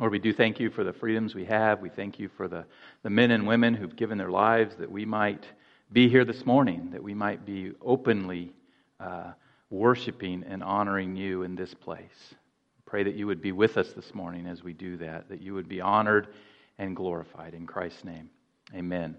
Lord, 0.00 0.12
we 0.12 0.18
do 0.18 0.32
thank 0.32 0.58
you 0.58 0.70
for 0.70 0.82
the 0.82 0.94
freedoms 0.94 1.34
we 1.34 1.44
have. 1.44 1.80
We 1.80 1.90
thank 1.90 2.18
you 2.18 2.30
for 2.30 2.48
the, 2.48 2.64
the 3.02 3.10
men 3.10 3.32
and 3.32 3.46
women 3.46 3.74
who've 3.74 3.94
given 3.94 4.16
their 4.16 4.30
lives 4.30 4.74
that 4.76 4.90
we 4.90 5.04
might 5.04 5.44
be 5.92 6.08
here 6.08 6.24
this 6.24 6.46
morning, 6.46 6.88
that 6.92 7.02
we 7.02 7.12
might 7.12 7.44
be 7.44 7.72
openly 7.82 8.54
uh, 8.98 9.32
worshiping 9.68 10.42
and 10.48 10.62
honoring 10.62 11.16
you 11.16 11.42
in 11.42 11.54
this 11.54 11.74
place. 11.74 12.34
Pray 12.86 13.02
that 13.02 13.14
you 13.14 13.26
would 13.26 13.42
be 13.42 13.52
with 13.52 13.76
us 13.76 13.92
this 13.92 14.14
morning 14.14 14.46
as 14.46 14.64
we 14.64 14.72
do 14.72 14.96
that, 14.96 15.28
that 15.28 15.42
you 15.42 15.52
would 15.52 15.68
be 15.68 15.82
honored 15.82 16.28
and 16.78 16.96
glorified. 16.96 17.52
In 17.52 17.66
Christ's 17.66 18.02
name, 18.02 18.30
amen. 18.74 19.18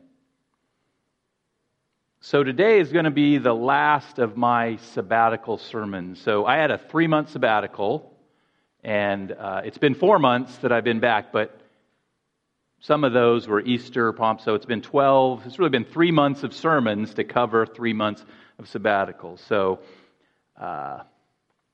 So 2.21 2.43
today 2.43 2.79
is 2.79 2.91
going 2.91 3.05
to 3.05 3.11
be 3.11 3.37
the 3.37 3.53
last 3.53 4.17
of 4.17 4.35
my 4.35 4.77
sabbatical 4.77 5.59
sermons. 5.59 6.19
So 6.19 6.47
I 6.47 6.57
had 6.57 6.71
a 6.71 6.79
three 6.79 7.05
month 7.05 7.29
sabbatical 7.29 8.10
and 8.83 9.31
uh, 9.31 9.61
it's 9.63 9.77
been 9.77 9.93
four 9.93 10.17
months 10.19 10.57
that 10.57 10.71
I've 10.71 10.83
been 10.83 10.99
back, 10.99 11.31
but 11.31 11.59
some 12.79 13.03
of 13.03 13.13
those 13.13 13.47
were 13.47 13.61
Easter, 13.61 14.11
Palm, 14.11 14.39
so 14.39 14.55
it's 14.55 14.65
been 14.65 14.81
12. 14.81 15.45
It's 15.45 15.59
really 15.59 15.69
been 15.69 15.85
three 15.85 16.11
months 16.11 16.41
of 16.43 16.51
sermons 16.51 17.13
to 17.13 17.23
cover 17.23 17.65
three 17.67 17.93
months 17.93 18.25
of 18.57 18.67
sabbatical. 18.67 19.37
So 19.37 19.79
uh, 20.59 21.01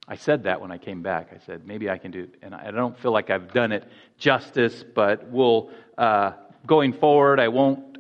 I 0.05 0.15
said 0.17 0.43
that 0.43 0.59
when 0.59 0.69
I 0.69 0.77
came 0.77 1.01
back. 1.01 1.29
I 1.33 1.37
said, 1.45 1.65
maybe 1.65 1.89
I 1.89 1.97
can 1.97 2.11
do. 2.11 2.27
And 2.41 2.53
I 2.53 2.71
don't 2.71 2.97
feel 2.99 3.13
like 3.13 3.29
I've 3.29 3.53
done 3.53 3.71
it 3.71 3.85
justice, 4.17 4.83
but 4.83 5.29
we'll, 5.29 5.69
uh, 5.97 6.33
going 6.65 6.91
forward, 6.91 7.39
I 7.39 7.47
won't, 7.47 7.99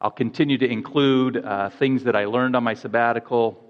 I'll 0.00 0.10
continue 0.10 0.56
to 0.56 0.66
include 0.66 1.36
uh, 1.36 1.68
things 1.68 2.04
that 2.04 2.16
I 2.16 2.24
learned 2.24 2.56
on 2.56 2.64
my 2.64 2.74
sabbatical 2.74 3.67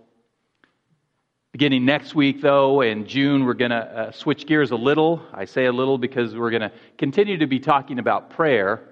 Beginning 1.59 1.87
next 1.87 2.15
week, 2.15 2.41
though, 2.41 2.83
in 2.83 3.05
June, 3.05 3.45
we're 3.45 3.53
going 3.53 3.73
to 3.73 3.79
uh, 3.79 4.12
switch 4.12 4.47
gears 4.47 4.71
a 4.71 4.77
little. 4.77 5.21
I 5.33 5.45
say 5.45 5.65
a 5.65 5.73
little 5.73 5.98
because 5.98 6.37
we're 6.37 6.53
going 6.53 6.62
to 6.62 6.71
continue 6.97 7.37
to 7.39 7.48
be 7.48 7.59
talking 7.59 7.98
about 7.98 8.31
prayer, 8.31 8.91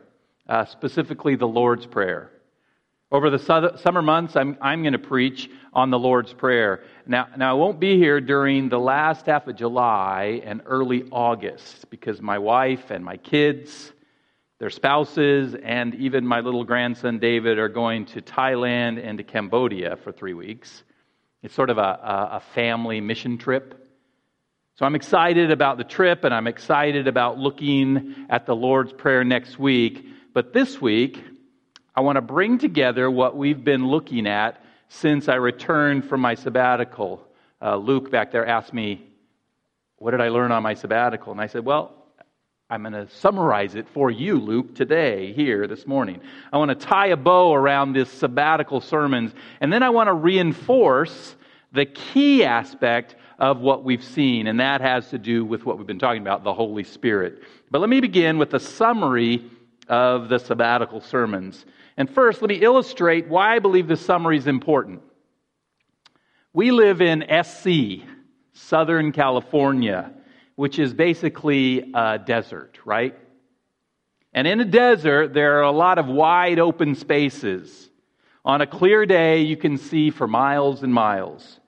uh, 0.49 0.65
specifically 0.65 1.37
the 1.37 1.47
Lord's 1.47 1.87
Prayer. 1.87 2.33
Over 3.13 3.31
the 3.31 3.39
summer 3.39 4.03
months, 4.03 4.35
I'm, 4.35 4.59
I'm 4.61 4.83
going 4.83 4.95
to 4.95 4.99
preach 4.99 5.49
on 5.73 5.91
the 5.91 5.99
Lord's 6.01 6.33
Prayer. 6.33 6.83
Now, 7.07 7.29
now, 7.37 7.51
I 7.51 7.53
won't 7.53 7.79
be 7.79 7.99
here 7.99 8.21
during 8.21 8.69
the 8.69 8.81
last 8.81 9.27
half 9.27 9.47
of 9.47 9.55
July 9.55 10.43
and 10.45 10.61
early 10.67 11.05
August 11.13 11.89
because 11.89 12.21
my 12.21 12.41
wife 12.41 12.91
and 12.91 13.05
my 13.05 13.17
kids, 13.17 13.93
their 14.59 14.71
spouses, 14.71 15.55
and 15.55 15.95
even 15.95 16.27
my 16.27 16.41
little 16.41 16.65
grandson 16.65 17.21
David 17.21 17.61
are 17.61 17.69
going 17.69 18.07
to 18.07 18.21
Thailand 18.21 19.01
and 19.07 19.19
to 19.19 19.23
Cambodia 19.23 19.99
for 20.03 20.11
three 20.11 20.35
weeks. 20.35 20.83
It's 21.43 21.55
sort 21.55 21.71
of 21.71 21.79
a, 21.79 21.81
a 22.33 22.43
family 22.55 23.01
mission 23.01 23.39
trip. 23.39 23.83
So 24.77 24.85
I'm 24.85 24.95
excited 24.95 25.51
about 25.51 25.79
the 25.79 25.85
trip 25.85 26.25
and 26.25 26.35
I'm 26.35 26.47
excited 26.47 27.09
about 27.09 27.39
looking 27.39 28.27
at 28.29 28.45
the 28.45 28.55
Lord's 28.55 28.93
Prayer 28.93 29.25
next 29.25 29.59
week. 29.59 30.05
But 30.35 30.53
this 30.53 30.81
week, 30.81 31.23
I 31.95 32.03
want 32.03 32.17
to 32.17 32.21
bring 32.21 32.59
together 32.59 33.11
what 33.11 33.37
we've 33.37 33.65
been 33.65 33.87
looking 33.87 34.27
at 34.27 34.63
since 34.89 35.29
I 35.29 35.37
returned 35.37 36.05
from 36.05 36.21
my 36.21 36.35
sabbatical. 36.35 37.27
Uh, 37.61 37.77
Luke 37.77 38.11
back 38.11 38.33
there 38.33 38.47
asked 38.47 38.75
me, 38.75 39.03
What 39.97 40.11
did 40.11 40.21
I 40.21 40.29
learn 40.29 40.53
on 40.53 40.63
my 40.63 40.75
sabbatical? 40.75 41.33
And 41.33 41.41
I 41.41 41.47
said, 41.47 41.65
Well, 41.65 41.96
I'm 42.69 42.83
going 42.83 42.95
to 42.95 43.09
summarize 43.09 43.77
it 43.77 43.89
for 43.89 44.11
you, 44.11 44.41
Luke, 44.41 44.75
today, 44.75 45.33
here, 45.33 45.69
this 45.69 45.87
morning. 45.87 46.21
I 46.53 46.59
want 46.59 46.71
to 46.71 46.87
tie 46.87 47.09
a 47.09 47.17
bow 47.17 47.55
around 47.55 47.93
this 47.93 48.11
sabbatical 48.11 48.81
sermons, 48.81 49.33
and 49.61 49.73
then 49.73 49.85
I 49.85 49.91
want 49.91 50.09
to 50.09 50.15
reinforce 50.15 51.37
the 51.73 51.87
key 51.87 52.43
aspect 52.43 53.15
of 53.39 53.61
what 53.61 53.85
we've 53.85 54.03
seen, 54.03 54.49
and 54.49 54.59
that 54.59 54.81
has 54.81 55.09
to 55.11 55.19
do 55.19 55.45
with 55.45 55.65
what 55.65 55.79
we've 55.79 55.87
been 55.87 56.01
talking 56.01 56.23
about 56.23 56.43
the 56.43 56.53
Holy 56.53 56.83
Spirit. 56.83 57.45
But 57.71 57.81
let 57.81 57.89
me 57.89 58.01
begin 58.01 58.37
with 58.37 58.53
a 58.55 58.59
summary 58.59 59.49
of 59.87 60.29
the 60.29 60.39
sabbatical 60.39 61.01
sermons. 61.01 61.67
And 61.97 62.11
first, 62.11 62.43
let 62.43 62.49
me 62.49 62.57
illustrate 62.57 63.29
why 63.29 63.55
I 63.55 63.61
believe 63.61 63.87
this 63.87 64.05
summary 64.05 64.39
is 64.39 64.49
important. 64.49 65.03
We 66.53 66.73
live 66.73 67.01
in 67.01 67.25
SC, 67.45 68.05
Southern 68.55 69.13
California 69.13 70.16
which 70.57 70.79
is 70.79 70.93
basically 70.93 71.93
a 71.95 72.19
desert, 72.19 72.79
right? 72.85 73.17
And 74.33 74.47
in 74.47 74.61
a 74.61 74.65
desert, 74.65 75.33
there 75.33 75.59
are 75.59 75.63
a 75.63 75.71
lot 75.71 75.99
of 75.99 76.07
wide 76.07 76.59
open 76.59 76.95
spaces. 76.95 77.89
On 78.45 78.61
a 78.61 78.67
clear 78.67 79.07
day, 79.07 79.43
you 79.43 79.57
can 79.57 79.79
see 79.79 80.11
for 80.11 80.27
miles 80.27 80.83
and 80.83 80.93
miles. 80.93 81.61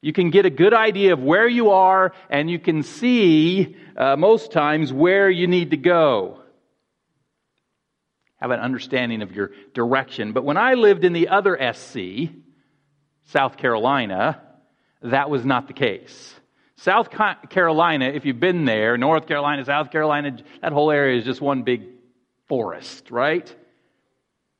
You 0.00 0.12
can 0.12 0.30
get 0.30 0.46
a 0.46 0.50
good 0.50 0.74
idea 0.74 1.12
of 1.12 1.22
where 1.22 1.48
you 1.48 1.70
are, 1.70 2.12
and 2.28 2.50
you 2.50 2.58
can 2.58 2.82
see 2.82 3.76
uh, 3.96 4.16
most 4.16 4.52
times 4.52 4.92
where 4.92 5.30
you 5.30 5.46
need 5.46 5.70
to 5.70 5.76
go. 5.76 6.40
Have 8.36 8.50
an 8.50 8.60
understanding 8.60 9.22
of 9.22 9.32
your 9.32 9.52
direction. 9.72 10.32
But 10.32 10.44
when 10.44 10.56
I 10.56 10.74
lived 10.74 11.04
in 11.04 11.14
the 11.14 11.28
other 11.28 11.56
SC, 11.72 12.30
South 13.28 13.56
Carolina, 13.56 14.42
that 15.02 15.30
was 15.30 15.44
not 15.44 15.68
the 15.68 15.72
case. 15.72 16.34
South 16.76 17.08
Carolina, 17.50 18.06
if 18.06 18.24
you've 18.24 18.40
been 18.40 18.64
there, 18.64 18.98
North 18.98 19.26
Carolina, 19.26 19.64
South 19.64 19.90
Carolina, 19.90 20.36
that 20.60 20.72
whole 20.72 20.90
area 20.90 21.18
is 21.18 21.24
just 21.24 21.40
one 21.40 21.62
big 21.62 21.84
forest, 22.46 23.10
right? 23.10 23.54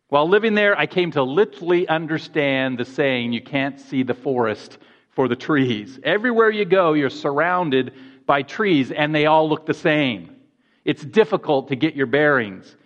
While 0.09 0.29
living 0.29 0.55
there, 0.55 0.79
I 0.79 0.87
came 0.87 1.11
to 1.13 1.23
literally 1.23 1.89
understand 1.89 2.79
the 2.79 2.85
saying, 2.85 3.33
you 3.33 3.43
can't 3.43 3.81
see 3.81 4.05
the 4.05 4.15
forest 4.15 4.79
for 5.11 5.29
the 5.29 5.37
trees. 5.37 5.99
Everywhere 6.05 6.51
you 6.51 6.65
go, 6.65 6.93
you're 6.93 7.11
surrounded 7.11 7.93
by 8.27 8.43
trees, 8.43 8.91
and 8.91 9.15
they 9.15 9.27
all 9.27 9.49
look 9.49 9.67
the 9.67 9.75
same. 9.75 10.37
It's 10.85 11.05
difficult 11.05 11.69
to 11.69 11.77
get 11.77 11.95
your 11.95 12.07
bearings 12.07 12.77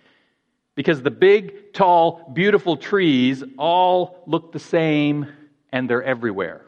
because 0.75 1.01
the 1.01 1.11
big, 1.11 1.73
tall, 1.73 2.31
beautiful 2.33 2.77
trees 2.77 3.43
all 3.57 4.23
look 4.25 4.51
the 4.51 4.59
same, 4.59 5.27
and 5.71 5.89
they're 5.89 6.03
everywhere. 6.03 6.65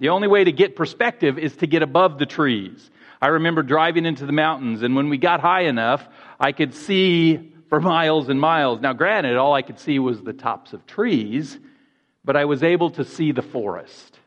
The 0.00 0.08
only 0.08 0.28
way 0.28 0.44
to 0.44 0.52
get 0.52 0.76
perspective 0.76 1.38
is 1.38 1.56
to 1.56 1.66
get 1.66 1.82
above 1.82 2.18
the 2.18 2.26
trees. 2.26 2.90
I 3.22 3.28
remember 3.28 3.62
driving 3.62 4.06
into 4.06 4.26
the 4.26 4.32
mountains, 4.32 4.82
and 4.82 4.96
when 4.96 5.08
we 5.08 5.18
got 5.18 5.40
high 5.40 5.62
enough, 5.62 6.06
I 6.38 6.52
could 6.52 6.74
see 6.74 7.52
for 7.68 7.80
miles 7.80 8.28
and 8.28 8.40
miles. 8.40 8.80
Now, 8.80 8.92
granted, 8.92 9.36
all 9.36 9.54
I 9.54 9.62
could 9.62 9.78
see 9.78 9.98
was 9.98 10.20
the 10.20 10.32
tops 10.32 10.72
of 10.72 10.86
trees, 10.86 11.58
but 12.24 12.36
I 12.36 12.44
was 12.44 12.62
able 12.62 12.90
to 12.90 13.04
see 13.04 13.32
the 13.32 13.42
forest. 13.42 14.18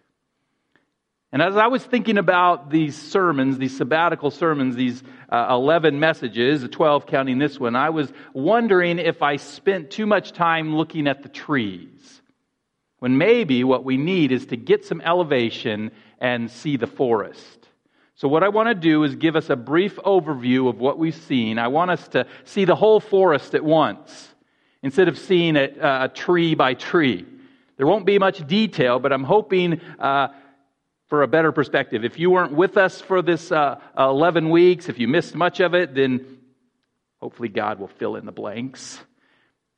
And 1.32 1.42
as 1.42 1.58
I 1.58 1.68
was 1.68 1.84
thinking 1.84 2.18
about 2.18 2.70
these 2.70 2.96
sermons, 2.96 3.58
these 3.58 3.76
sabbatical 3.76 4.32
sermons, 4.32 4.76
these 4.76 5.04
uh, 5.30 5.48
11 5.52 6.00
messages, 6.00 6.66
12 6.68 7.06
counting 7.06 7.38
this 7.38 7.60
one, 7.60 7.76
I 7.76 7.90
was 7.90 8.12
wondering 8.34 8.98
if 8.98 9.22
I 9.22 9.36
spent 9.36 9.92
too 9.92 10.06
much 10.06 10.32
time 10.32 10.76
looking 10.76 11.06
at 11.08 11.24
the 11.24 11.30
trees 11.30 12.17
when 13.00 13.18
maybe 13.18 13.64
what 13.64 13.84
we 13.84 13.98
need 13.98 14.32
is 14.32 14.48
to 14.48 14.58
get 14.58 14.86
some 14.86 15.02
elevation 15.02 15.92
and 16.20 16.50
see 16.50 16.78
the 16.78 16.88
forest. 16.88 17.68
So, 18.16 18.28
what 18.28 18.44
I 18.44 18.50
want 18.50 18.70
to 18.70 18.76
do 18.76 19.04
is 19.04 19.16
give 19.16 19.36
us 19.36 19.50
a 19.52 19.56
brief 19.56 19.98
overview 19.98 20.70
of 20.70 20.80
what 20.80 20.98
we've 20.98 21.16
seen. 21.16 21.60
I 21.60 21.68
want 21.68 21.92
us 21.92 22.08
to 22.10 22.26
see 22.46 22.66
the 22.66 22.76
whole 22.76 23.00
forest 23.00 23.54
at 23.54 23.64
once 23.64 24.34
instead 24.82 25.08
of 25.08 25.20
seeing 25.20 25.56
it 25.56 25.80
uh, 25.80 26.08
tree 26.08 26.56
by 26.56 26.74
tree. 26.74 27.26
There 27.78 27.86
won't 27.86 28.08
be 28.08 28.18
much 28.18 28.46
detail, 28.48 28.98
but 28.98 29.14
I'm 29.14 29.24
hoping 29.24 29.80
uh, 30.00 30.30
for 31.10 31.22
a 31.22 31.28
better 31.28 31.52
perspective. 31.52 32.04
If 32.04 32.18
you 32.18 32.32
weren't 32.32 32.54
with 32.54 32.76
us 32.76 33.00
for 33.00 33.22
this 33.22 33.52
uh, 33.52 33.80
11 33.98 34.50
weeks, 34.50 34.90
if 34.90 34.98
you 34.98 35.08
missed 35.08 35.36
much 35.36 35.60
of 35.60 35.76
it, 35.76 35.94
then 35.94 36.40
hopefully 37.22 37.50
God 37.50 37.80
will 37.80 37.88
fill 37.88 38.16
in 38.16 38.26
the 38.26 38.32
blanks. 38.32 39.00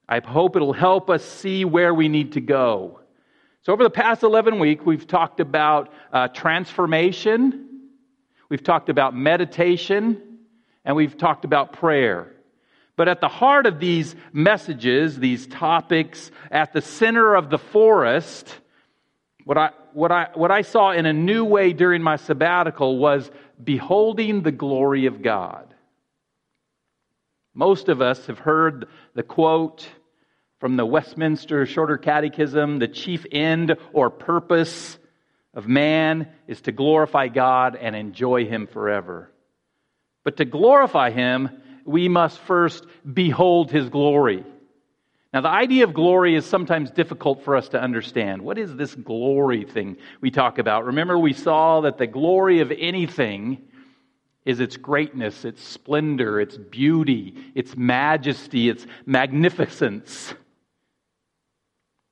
I 0.08 0.22
hope 0.22 0.56
it'll 0.56 0.74
help 0.74 1.10
us 1.10 1.24
see 1.26 1.66
where 1.66 1.94
we 1.94 2.08
need 2.08 2.34
to 2.34 2.42
go. 2.42 3.02
So, 3.64 3.74
over 3.74 3.84
the 3.84 3.90
past 3.90 4.24
11 4.24 4.58
weeks, 4.58 4.86
we've 4.86 5.06
talked 5.06 5.42
about 5.42 5.92
uh, 6.14 6.30
transformation, 6.30 7.90
we've 8.48 8.64
talked 8.64 8.88
about 8.88 9.14
meditation, 9.14 10.40
and 10.86 10.96
we've 10.96 11.18
talked 11.18 11.44
about 11.44 11.74
prayer. 11.74 12.32
But 12.96 13.10
at 13.10 13.20
the 13.20 13.28
heart 13.28 13.66
of 13.66 13.80
these 13.80 14.16
messages, 14.32 15.20
these 15.20 15.46
topics, 15.46 16.32
at 16.50 16.72
the 16.72 16.82
center 16.82 17.36
of 17.36 17.50
the 17.50 17.58
forest, 17.58 18.58
what 19.44 19.58
I, 19.58 19.72
what, 19.94 20.12
I, 20.12 20.30
what 20.36 20.52
I 20.52 20.62
saw 20.62 20.92
in 20.92 21.06
a 21.06 21.14
new 21.14 21.44
way 21.44 21.74
during 21.74 22.02
my 22.02 22.16
sabbatical 22.16 22.98
was 22.98 23.30
beholding 23.62 24.42
the 24.42 24.52
glory 24.52 25.06
of 25.06 25.22
God. 25.22 25.74
Most 27.54 27.90
of 27.90 28.02
us 28.02 28.26
have 28.28 28.40
heard 28.40 28.88
the 29.16 29.24
quote, 29.24 29.88
from 30.60 30.76
the 30.76 30.86
Westminster 30.86 31.66
Shorter 31.66 31.98
Catechism, 31.98 32.80
the 32.80 32.88
chief 32.88 33.26
end 33.32 33.78
or 33.94 34.10
purpose 34.10 34.98
of 35.54 35.68
man 35.68 36.28
is 36.48 36.62
to 36.62 36.72
glorify 36.72 37.30
God 37.30 37.76
and 37.76 37.96
enjoy 37.96 38.46
Him 38.46 38.68
forever. 38.68 39.32
But 40.24 40.38
to 40.38 40.46
glorify 40.46 41.12
Him, 41.12 41.50
we 41.86 42.10
must 42.10 42.40
first 42.40 42.86
behold 43.12 43.72
His 43.72 43.90
glory. 43.90 44.44
Now, 45.34 45.42
the 45.42 45.50
idea 45.50 45.84
of 45.84 45.94
glory 45.94 46.36
is 46.36 46.46
sometimes 46.46 46.92
difficult 46.92 47.44
for 47.44 47.56
us 47.56 47.70
to 47.70 47.82
understand. 47.82 48.42
What 48.42 48.58
is 48.58 48.76
this 48.76 48.96
glory 48.96 49.64
thing 49.64 49.98
we 50.22 50.32
talk 50.32 50.58
about? 50.58 50.86
Remember, 50.86 51.18
we 51.18 51.34
saw 51.34 51.82
that 51.82 52.00
the 52.00 52.08
glory 52.08 52.62
of 52.62 52.72
anything 52.72 53.62
is 54.44 54.60
its 54.60 54.76
greatness, 54.76 55.46
its 55.46 55.64
splendor, 55.64 56.42
its 56.42 56.58
beauty, 56.58 57.36
its 57.54 57.78
majesty, 57.78 58.70
its 58.70 58.88
magnificence. 59.06 60.34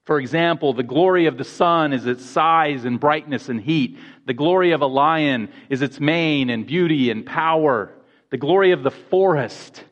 For 0.07 0.21
example, 0.21 0.71
the 0.71 0.83
glory 0.83 1.25
of 1.25 1.37
the 1.37 1.43
sun 1.43 1.91
is 1.91 2.05
its 2.05 2.23
size 2.23 2.85
and 2.85 2.97
brightness 2.97 3.49
and 3.49 3.59
heat. 3.59 3.99
The 4.25 4.33
glory 4.33 4.71
of 4.71 4.81
a 4.81 4.87
lion 4.87 5.49
is 5.69 5.81
its 5.81 5.99
mane 5.99 6.49
and 6.49 6.65
beauty 6.65 7.11
and 7.11 7.25
power. 7.25 7.91
The 8.29 8.37
glory 8.37 8.71
of 8.71 8.83
the 8.83 8.91
forest 8.91 9.83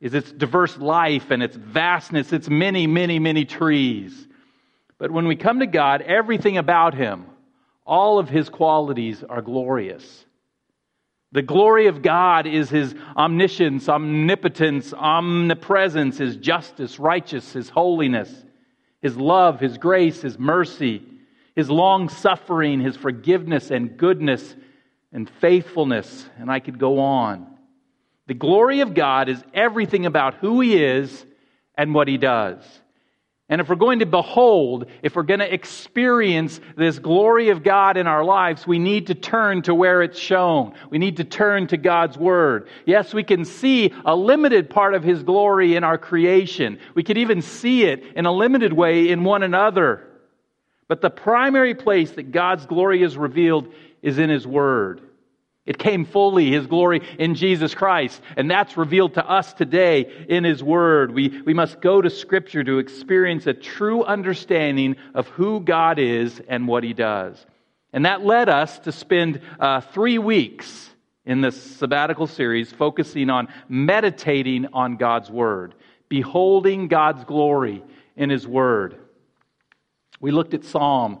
is 0.00 0.14
its 0.14 0.32
diverse 0.32 0.78
life 0.78 1.30
and 1.30 1.42
its 1.42 1.54
vastness, 1.54 2.32
its 2.32 2.48
many, 2.48 2.86
many, 2.86 3.18
many 3.18 3.44
trees. 3.44 4.26
But 4.96 5.10
when 5.10 5.28
we 5.28 5.36
come 5.36 5.60
to 5.60 5.66
God, 5.66 6.00
everything 6.00 6.56
about 6.56 6.94
Him, 6.94 7.26
all 7.84 8.18
of 8.18 8.30
His 8.30 8.48
qualities 8.48 9.22
are 9.22 9.42
glorious. 9.42 10.24
The 11.30 11.42
glory 11.42 11.88
of 11.88 12.00
God 12.00 12.46
is 12.46 12.70
His 12.70 12.94
omniscience, 13.18 13.86
omnipotence, 13.86 14.94
omnipresence, 14.94 16.16
His 16.16 16.36
justice, 16.36 16.98
righteousness, 16.98 17.52
His 17.52 17.68
holiness. 17.68 18.46
His 19.04 19.18
love, 19.18 19.60
His 19.60 19.76
grace, 19.76 20.22
His 20.22 20.38
mercy, 20.38 21.02
His 21.54 21.68
long 21.68 22.08
suffering, 22.08 22.80
His 22.80 22.96
forgiveness 22.96 23.70
and 23.70 23.98
goodness 23.98 24.56
and 25.12 25.28
faithfulness. 25.28 26.26
And 26.38 26.50
I 26.50 26.58
could 26.58 26.78
go 26.78 26.98
on. 27.00 27.46
The 28.28 28.34
glory 28.34 28.80
of 28.80 28.94
God 28.94 29.28
is 29.28 29.44
everything 29.52 30.06
about 30.06 30.36
who 30.36 30.62
He 30.62 30.82
is 30.82 31.26
and 31.74 31.92
what 31.94 32.08
He 32.08 32.16
does. 32.16 32.64
And 33.50 33.60
if 33.60 33.68
we're 33.68 33.74
going 33.74 33.98
to 33.98 34.06
behold, 34.06 34.86
if 35.02 35.16
we're 35.16 35.22
going 35.22 35.40
to 35.40 35.52
experience 35.52 36.60
this 36.76 36.98
glory 36.98 37.50
of 37.50 37.62
God 37.62 37.98
in 37.98 38.06
our 38.06 38.24
lives, 38.24 38.66
we 38.66 38.78
need 38.78 39.08
to 39.08 39.14
turn 39.14 39.60
to 39.62 39.74
where 39.74 40.02
it's 40.02 40.18
shown. 40.18 40.74
We 40.88 40.96
need 40.96 41.18
to 41.18 41.24
turn 41.24 41.66
to 41.66 41.76
God's 41.76 42.16
Word. 42.16 42.68
Yes, 42.86 43.12
we 43.12 43.22
can 43.22 43.44
see 43.44 43.92
a 44.06 44.16
limited 44.16 44.70
part 44.70 44.94
of 44.94 45.04
His 45.04 45.22
glory 45.22 45.76
in 45.76 45.84
our 45.84 45.98
creation. 45.98 46.78
We 46.94 47.02
can 47.02 47.18
even 47.18 47.42
see 47.42 47.84
it 47.84 48.02
in 48.16 48.24
a 48.24 48.32
limited 48.32 48.72
way 48.72 49.10
in 49.10 49.24
one 49.24 49.42
another. 49.42 50.08
But 50.88 51.02
the 51.02 51.10
primary 51.10 51.74
place 51.74 52.12
that 52.12 52.32
God's 52.32 52.64
glory 52.64 53.02
is 53.02 53.18
revealed 53.18 53.74
is 54.00 54.18
in 54.18 54.30
His 54.30 54.46
Word. 54.46 55.02
It 55.66 55.78
came 55.78 56.04
fully, 56.04 56.50
His 56.50 56.66
glory 56.66 57.00
in 57.18 57.34
Jesus 57.34 57.74
Christ. 57.74 58.20
And 58.36 58.50
that's 58.50 58.76
revealed 58.76 59.14
to 59.14 59.26
us 59.26 59.52
today 59.54 60.26
in 60.28 60.44
His 60.44 60.62
Word. 60.62 61.14
We, 61.14 61.40
we 61.46 61.54
must 61.54 61.80
go 61.80 62.02
to 62.02 62.10
Scripture 62.10 62.62
to 62.62 62.78
experience 62.78 63.46
a 63.46 63.54
true 63.54 64.04
understanding 64.04 64.96
of 65.14 65.28
who 65.28 65.60
God 65.60 65.98
is 65.98 66.40
and 66.48 66.68
what 66.68 66.84
He 66.84 66.92
does. 66.92 67.44
And 67.94 68.04
that 68.04 68.24
led 68.24 68.48
us 68.48 68.78
to 68.80 68.92
spend 68.92 69.40
uh, 69.58 69.80
three 69.80 70.18
weeks 70.18 70.90
in 71.24 71.40
this 71.40 71.60
sabbatical 71.60 72.26
series 72.26 72.70
focusing 72.70 73.30
on 73.30 73.48
meditating 73.68 74.66
on 74.74 74.96
God's 74.96 75.30
Word, 75.30 75.74
beholding 76.10 76.88
God's 76.88 77.24
glory 77.24 77.82
in 78.16 78.28
His 78.28 78.46
Word. 78.46 78.98
We 80.20 80.30
looked 80.30 80.52
at 80.52 80.64
Psalm 80.64 81.20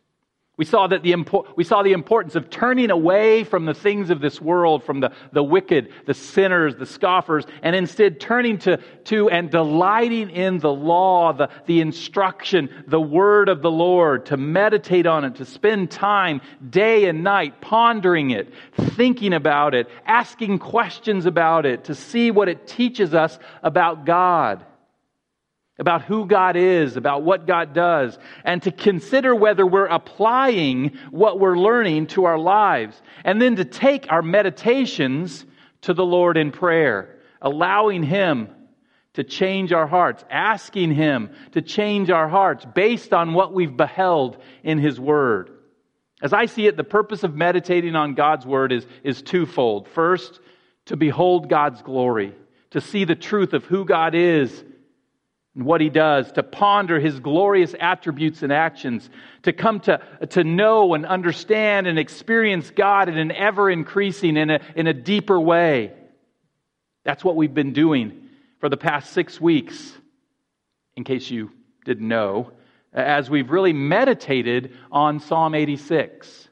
We 0.57 0.65
saw, 0.65 0.85
that 0.87 1.01
the, 1.01 1.15
we 1.55 1.63
saw 1.63 1.81
the 1.81 1.93
importance 1.93 2.35
of 2.35 2.49
turning 2.49 2.91
away 2.91 3.45
from 3.45 3.65
the 3.65 3.73
things 3.73 4.09
of 4.09 4.19
this 4.19 4.41
world, 4.41 4.83
from 4.83 4.99
the, 4.99 5.11
the 5.31 5.41
wicked, 5.41 5.93
the 6.05 6.13
sinners, 6.13 6.75
the 6.75 6.85
scoffers, 6.85 7.45
and 7.63 7.75
instead 7.75 8.19
turning 8.19 8.57
to, 8.59 8.77
to 9.05 9.29
and 9.29 9.49
delighting 9.49 10.29
in 10.29 10.59
the 10.59 10.71
law, 10.71 11.31
the, 11.31 11.49
the 11.67 11.79
instruction, 11.79 12.83
the 12.85 12.99
word 12.99 13.47
of 13.47 13.61
the 13.61 13.71
Lord, 13.71 14.25
to 14.27 14.37
meditate 14.37 15.07
on 15.07 15.23
it, 15.23 15.35
to 15.35 15.45
spend 15.45 15.89
time 15.89 16.41
day 16.69 17.05
and 17.05 17.23
night 17.23 17.61
pondering 17.61 18.31
it, 18.31 18.53
thinking 18.75 19.33
about 19.33 19.73
it, 19.73 19.87
asking 20.05 20.59
questions 20.59 21.25
about 21.25 21.65
it, 21.65 21.85
to 21.85 21.95
see 21.95 22.29
what 22.29 22.49
it 22.49 22.67
teaches 22.67 23.13
us 23.13 23.39
about 23.63 24.05
God 24.05 24.65
about 25.81 26.03
who 26.03 26.27
God 26.27 26.55
is, 26.55 26.95
about 26.95 27.23
what 27.23 27.47
God 27.47 27.73
does, 27.73 28.15
and 28.45 28.61
to 28.61 28.71
consider 28.71 29.33
whether 29.33 29.65
we're 29.65 29.87
applying 29.87 30.95
what 31.09 31.39
we're 31.39 31.57
learning 31.57 32.05
to 32.05 32.25
our 32.25 32.37
lives, 32.37 33.01
and 33.25 33.41
then 33.41 33.55
to 33.55 33.65
take 33.65 34.05
our 34.11 34.21
meditations 34.21 35.43
to 35.81 35.95
the 35.95 36.05
Lord 36.05 36.37
in 36.37 36.51
prayer, 36.51 37.17
allowing 37.41 38.03
Him 38.03 38.47
to 39.13 39.23
change 39.23 39.73
our 39.73 39.87
hearts, 39.87 40.23
asking 40.29 40.93
Him 40.93 41.31
to 41.53 41.63
change 41.63 42.11
our 42.11 42.29
hearts 42.29 42.63
based 42.75 43.11
on 43.11 43.33
what 43.33 43.51
we've 43.51 43.75
beheld 43.75 44.37
in 44.63 44.77
His 44.77 44.99
Word. 44.99 45.49
As 46.21 46.31
I 46.31 46.45
see 46.45 46.67
it, 46.67 46.77
the 46.77 46.83
purpose 46.83 47.23
of 47.23 47.33
meditating 47.33 47.95
on 47.95 48.13
God's 48.13 48.45
Word 48.45 48.71
is, 48.71 48.85
is 49.03 49.23
twofold. 49.23 49.87
First, 49.87 50.39
to 50.85 50.95
behold 50.95 51.49
God's 51.49 51.81
glory, 51.81 52.35
to 52.69 52.81
see 52.81 53.03
the 53.03 53.15
truth 53.15 53.53
of 53.53 53.65
who 53.65 53.83
God 53.83 54.13
is 54.13 54.63
and 55.55 55.65
what 55.65 55.81
he 55.81 55.89
does, 55.89 56.31
to 56.33 56.43
ponder 56.43 56.99
his 56.99 57.19
glorious 57.19 57.75
attributes 57.79 58.41
and 58.41 58.53
actions, 58.53 59.09
to 59.43 59.51
come 59.51 59.81
to, 59.81 59.99
to 60.29 60.43
know 60.43 60.93
and 60.93 61.05
understand 61.05 61.87
and 61.87 61.99
experience 61.99 62.69
God 62.69 63.09
in 63.09 63.17
an 63.17 63.31
ever 63.31 63.69
increasing, 63.69 64.37
in 64.37 64.49
a, 64.49 64.61
in 64.75 64.87
a 64.87 64.93
deeper 64.93 65.39
way. 65.39 65.91
That's 67.03 67.23
what 67.23 67.35
we've 67.35 67.53
been 67.53 67.73
doing 67.73 68.29
for 68.59 68.69
the 68.69 68.77
past 68.77 69.11
six 69.11 69.41
weeks, 69.41 69.91
in 70.95 71.03
case 71.03 71.29
you 71.29 71.51
didn't 71.83 72.07
know, 72.07 72.51
as 72.93 73.29
we've 73.29 73.49
really 73.49 73.73
meditated 73.73 74.73
on 74.91 75.19
Psalm 75.19 75.53
86. 75.53 76.47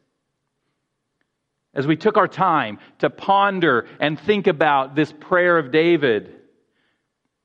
As 1.74 1.88
we 1.88 1.96
took 1.96 2.18
our 2.18 2.28
time 2.28 2.80
to 2.98 3.10
ponder 3.10 3.88
and 4.00 4.20
think 4.20 4.48
about 4.48 4.96
this 4.96 5.14
prayer 5.22 5.58
of 5.58 5.72
David 5.72 6.39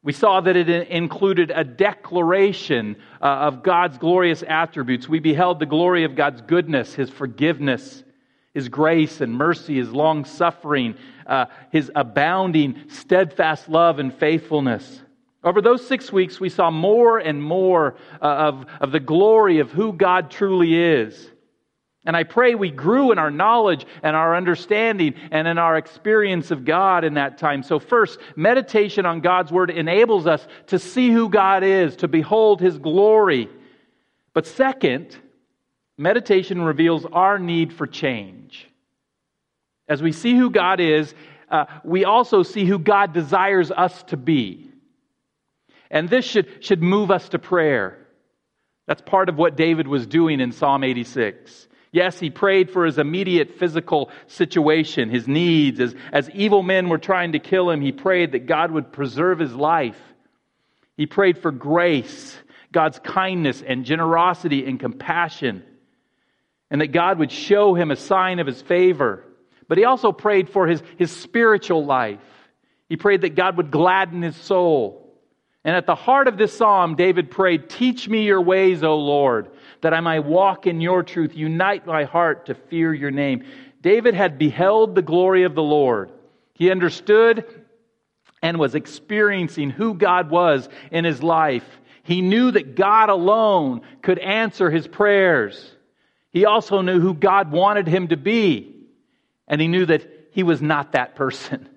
we 0.05 0.13
saw 0.13 0.43
that 0.43 0.55
it 0.55 0.69
included 0.69 1.51
a 1.51 1.65
declaration 1.65 2.97
uh, 3.23 3.25
of 3.25 3.63
God's 3.63 3.97
glorious 3.97 4.45
attributes. 4.47 5.09
We 5.09 5.19
beheld 5.19 5.59
the 5.59 5.67
glory 5.67 6.05
of 6.05 6.15
God's 6.15 6.43
goodness, 6.43 6.95
His 6.95 7.09
forgiveness, 7.09 8.05
His 8.53 8.69
grace 8.69 9.23
and 9.23 9.33
mercy, 9.35 9.77
His 9.77 9.91
long 9.91 10.27
suffering, 10.27 10.97
uh, 11.27 11.47
His 11.73 11.91
abounding, 11.95 12.83
steadfast 12.89 13.71
love 13.71 13.99
and 13.99 14.13
faithfulness. 14.13 15.01
Over 15.43 15.63
those 15.63 15.87
six 15.87 16.13
weeks, 16.13 16.39
we 16.39 16.51
saw 16.51 16.71
more 16.71 17.19
and 17.19 17.43
more 17.43 17.97
uh, 18.21 18.27
of, 18.27 18.67
of 18.81 18.93
the 18.93 19.01
glory 19.01 19.59
of 19.61 19.71
who 19.71 19.95
God 19.95 20.31
truly 20.31 20.75
is. 20.75 21.31
And 22.07 22.17
I 22.17 22.25
pray 22.25 22.55
we 22.55 22.71
grew 22.71 23.13
in 23.13 23.19
our 23.19 23.31
knowledge 23.31 23.87
and 24.03 24.15
our 24.15 24.37
understanding 24.37 25.15
and 25.31 25.49
in 25.49 25.57
our 25.57 25.77
experience 25.77 26.51
of 26.51 26.65
God 26.65 27.03
in 27.03 27.15
that 27.15 27.39
time. 27.39 27.63
So, 27.63 27.79
first, 27.79 28.19
meditation 28.37 29.07
on 29.07 29.21
God's 29.21 29.51
Word 29.51 29.71
enables 29.71 30.27
us 30.27 30.47
to 30.67 30.79
see 30.79 31.11
who 31.11 31.31
God 31.31 31.63
is, 31.65 31.97
to 31.97 32.09
behold 32.09 32.61
His 32.61 32.79
glory. 32.79 33.49
But 34.35 34.47
second, 34.47 35.17
meditation 35.97 36.61
reveals 36.61 37.07
our 37.07 37.39
need 37.39 37.73
for 37.73 37.87
change. 37.87 38.69
As 39.89 40.03
we 40.03 40.13
see 40.13 40.37
who 40.37 40.51
God 40.51 40.81
is, 40.81 41.15
uh, 41.51 41.67
we 41.85 42.05
also 42.05 42.43
see 42.43 42.67
who 42.67 42.79
God 42.79 43.13
desires 43.15 43.71
us 43.71 44.03
to 44.05 44.17
be. 44.17 44.71
And 45.91 46.09
this 46.09 46.25
should, 46.25 46.65
should 46.65 46.83
move 46.83 47.11
us 47.11 47.29
to 47.31 47.39
prayer. 47.39 47.99
That's 48.87 49.03
part 49.03 49.29
of 49.29 49.39
what 49.39 49.57
David 49.57 49.87
was 49.87 50.07
doing 50.07 50.41
in 50.41 50.53
Psalm 50.53 50.85
86. 50.85 51.69
Yes, 51.95 52.19
he 52.19 52.29
prayed 52.29 52.73
for 52.73 52.87
his 52.87 52.99
immediate 52.99 53.57
physical 53.57 54.11
situation, 54.27 55.11
his 55.11 55.29
needs. 55.29 55.79
As, 55.79 55.95
as 56.13 56.29
evil 56.31 56.65
men 56.65 56.89
were 56.89 56.99
trying 56.99 57.31
to 57.33 57.39
kill 57.39 57.71
him, 57.71 57.81
he 57.81 57.93
prayed 57.93 58.33
that 58.33 58.47
God 58.47 58.73
would 58.73 58.91
preserve 58.91 59.39
his 59.39 59.55
life. 59.55 60.01
He 60.97 61.07
prayed 61.07 61.39
for 61.39 61.53
grace, 61.53 62.37
God's 62.73 62.99
kindness 62.99 63.63
and 63.65 63.85
generosity 63.85 64.67
and 64.67 64.81
compassion, 64.81 65.63
and 66.69 66.81
that 66.81 66.91
God 66.91 67.21
would 67.21 67.31
show 67.31 67.75
him 67.75 67.93
a 67.93 67.97
sign 67.97 68.41
of 68.41 68.49
his 68.49 68.61
favor. 68.61 69.23
But 69.69 69.79
he 69.79 69.85
also 69.85 70.11
prayed 70.11 70.49
for 70.49 70.67
his, 70.67 70.83
his 70.99 71.13
spiritual 71.13 71.87
life. 71.87 72.19
He 72.89 72.97
prayed 72.97 73.21
that 73.21 73.37
God 73.37 73.57
would 73.57 73.71
gladden 73.71 74.23
his 74.23 74.35
soul. 74.35 75.15
And 75.63 75.77
at 75.77 75.87
the 75.87 75.95
heart 75.95 76.27
of 76.27 76.39
this 76.39 76.57
psalm, 76.57 76.97
David 76.97 77.31
prayed, 77.31 77.71
Teach 77.71 78.09
me 78.09 78.25
your 78.25 78.43
ways, 78.43 78.83
O 78.83 78.97
Lord 78.97 79.49
that 79.85 79.93
I 79.93 80.01
might 80.01 80.25
walk 80.25 80.67
in 80.67 80.81
your 80.81 81.03
truth. 81.03 81.37
Unite 81.37 81.87
my 81.87 82.05
heart 82.05 82.47
to 82.47 82.55
fear 82.55 82.93
your 82.95 83.11
name. 83.11 83.45
David 83.83 84.15
had 84.15 84.39
beheld 84.39 84.95
the 84.95 85.03
glory 85.03 85.45
of 85.45 85.55
the 85.55 85.63
Lord. 85.63 86.11
He 86.55 86.71
understood 86.71 87.45
and 88.43 88.59
was 88.59 88.75
experiencing 88.75 89.69
who 89.69 89.93
God 89.93 90.31
was 90.31 90.71
in 90.91 91.05
his 91.05 91.23
life. 91.23 91.67
He 92.03 92.23
knew 92.23 92.51
that 92.51 92.77
God 92.77 93.11
alone 93.11 93.83
could 94.01 94.19
answer 94.19 94.71
his 94.71 94.89
prayers. 94.89 95.71
He 96.31 96.47
also 96.47 96.81
knew 96.81 96.99
who 96.99 97.13
God 97.13 97.53
wanted 97.53 97.87
him 97.87 98.09
to 98.09 98.17
be. 98.17 98.75
And 99.47 99.61
he 99.61 99.69
knew 99.69 99.85
that 99.85 100.09
he 100.33 100.45
was 100.45 100.63
not 100.63 100.93
that 100.93 101.15
person. 101.15 101.69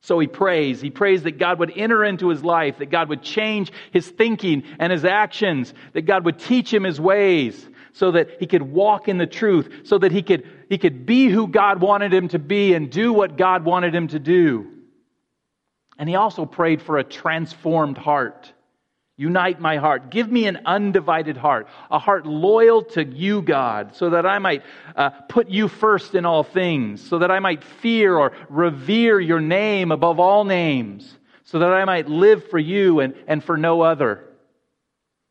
So 0.00 0.18
he 0.18 0.26
prays. 0.26 0.80
He 0.80 0.90
prays 0.90 1.24
that 1.24 1.38
God 1.38 1.58
would 1.58 1.72
enter 1.76 2.04
into 2.04 2.28
his 2.28 2.44
life, 2.44 2.78
that 2.78 2.90
God 2.90 3.08
would 3.08 3.22
change 3.22 3.72
his 3.92 4.08
thinking 4.08 4.62
and 4.78 4.92
his 4.92 5.04
actions, 5.04 5.74
that 5.92 6.02
God 6.02 6.24
would 6.24 6.38
teach 6.38 6.72
him 6.72 6.84
his 6.84 7.00
ways 7.00 7.68
so 7.92 8.12
that 8.12 8.28
he 8.38 8.46
could 8.46 8.62
walk 8.62 9.08
in 9.08 9.18
the 9.18 9.26
truth, 9.26 9.80
so 9.84 9.98
that 9.98 10.12
he 10.12 10.22
could, 10.22 10.48
he 10.68 10.78
could 10.78 11.04
be 11.04 11.28
who 11.28 11.48
God 11.48 11.80
wanted 11.80 12.14
him 12.14 12.28
to 12.28 12.38
be 12.38 12.74
and 12.74 12.90
do 12.90 13.12
what 13.12 13.36
God 13.36 13.64
wanted 13.64 13.94
him 13.94 14.08
to 14.08 14.20
do. 14.20 14.70
And 15.98 16.08
he 16.08 16.14
also 16.14 16.46
prayed 16.46 16.80
for 16.80 16.98
a 16.98 17.04
transformed 17.04 17.98
heart. 17.98 18.52
Unite 19.20 19.60
my 19.60 19.78
heart. 19.78 20.10
Give 20.10 20.30
me 20.30 20.46
an 20.46 20.60
undivided 20.64 21.36
heart, 21.36 21.66
a 21.90 21.98
heart 21.98 22.24
loyal 22.24 22.84
to 22.84 23.04
you, 23.04 23.42
God, 23.42 23.96
so 23.96 24.10
that 24.10 24.24
I 24.24 24.38
might 24.38 24.62
uh, 24.94 25.10
put 25.10 25.48
you 25.48 25.66
first 25.66 26.14
in 26.14 26.24
all 26.24 26.44
things, 26.44 27.06
so 27.06 27.18
that 27.18 27.28
I 27.28 27.40
might 27.40 27.64
fear 27.64 28.16
or 28.16 28.30
revere 28.48 29.18
your 29.18 29.40
name 29.40 29.90
above 29.90 30.20
all 30.20 30.44
names, 30.44 31.18
so 31.42 31.58
that 31.58 31.72
I 31.72 31.84
might 31.84 32.08
live 32.08 32.48
for 32.48 32.60
you 32.60 33.00
and, 33.00 33.12
and 33.26 33.42
for 33.42 33.56
no 33.56 33.80
other. 33.80 34.24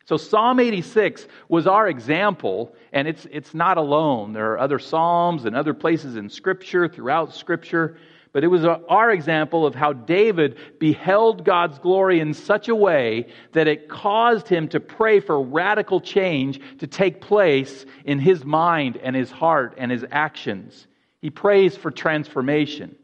So 0.04 0.18
Psalm 0.18 0.60
86 0.60 1.26
was 1.48 1.66
our 1.66 1.88
example, 1.88 2.76
and 2.92 3.08
it's, 3.08 3.26
it's 3.32 3.54
not 3.54 3.78
alone. 3.78 4.34
There 4.34 4.52
are 4.52 4.60
other 4.60 4.80
Psalms 4.80 5.46
and 5.46 5.56
other 5.56 5.74
places 5.74 6.18
in 6.18 6.30
Scripture, 6.30 6.90
throughout 6.90 7.34
Scripture, 7.34 7.98
but 8.38 8.44
it 8.44 8.50
was 8.50 8.66
our 8.66 9.10
example 9.10 9.66
of 9.66 9.74
how 9.74 9.94
David 9.94 10.60
beheld 10.78 11.44
God's 11.44 11.80
glory 11.80 12.20
in 12.20 12.36
such 12.36 12.68
a 12.68 12.76
way 12.76 13.26
that 13.54 13.68
it 13.68 13.90
caused 13.90 14.48
him 14.48 14.68
to 14.68 14.80
pray 14.80 15.22
for 15.22 15.42
radical 15.42 16.00
change 16.00 16.62
to 16.78 16.86
take 16.86 17.20
place 17.20 17.84
in 18.06 18.20
his 18.20 18.46
mind 18.46 18.98
and 19.02 19.16
his 19.16 19.32
heart 19.32 19.74
and 19.80 19.90
his 19.90 20.06
actions. 20.12 20.86
He 21.20 21.32
prays 21.32 21.76
for 21.76 21.90
transformation. 21.90 22.96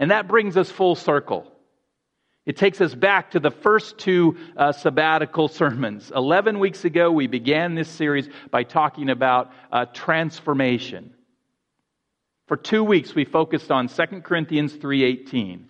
And 0.00 0.10
that 0.10 0.26
brings 0.26 0.56
us 0.56 0.72
full 0.72 0.96
circle. 0.96 1.46
It 2.44 2.56
takes 2.56 2.80
us 2.80 2.92
back 2.92 3.30
to 3.30 3.38
the 3.38 3.52
first 3.52 3.96
two 3.96 4.38
uh, 4.56 4.72
sabbatical 4.72 5.46
sermons. 5.60 6.10
11 6.12 6.58
weeks 6.58 6.84
ago, 6.84 7.12
we 7.12 7.28
began 7.28 7.76
this 7.76 7.88
series 7.88 8.28
by 8.50 8.64
talking 8.64 9.08
about 9.08 9.52
uh, 9.70 9.84
transformation. 9.84 11.14
For 12.50 12.56
two 12.56 12.82
weeks 12.82 13.14
we 13.14 13.24
focused 13.24 13.70
on 13.70 13.86
2 13.86 14.24
Corinthians 14.24 14.74
3:18. 14.74 15.68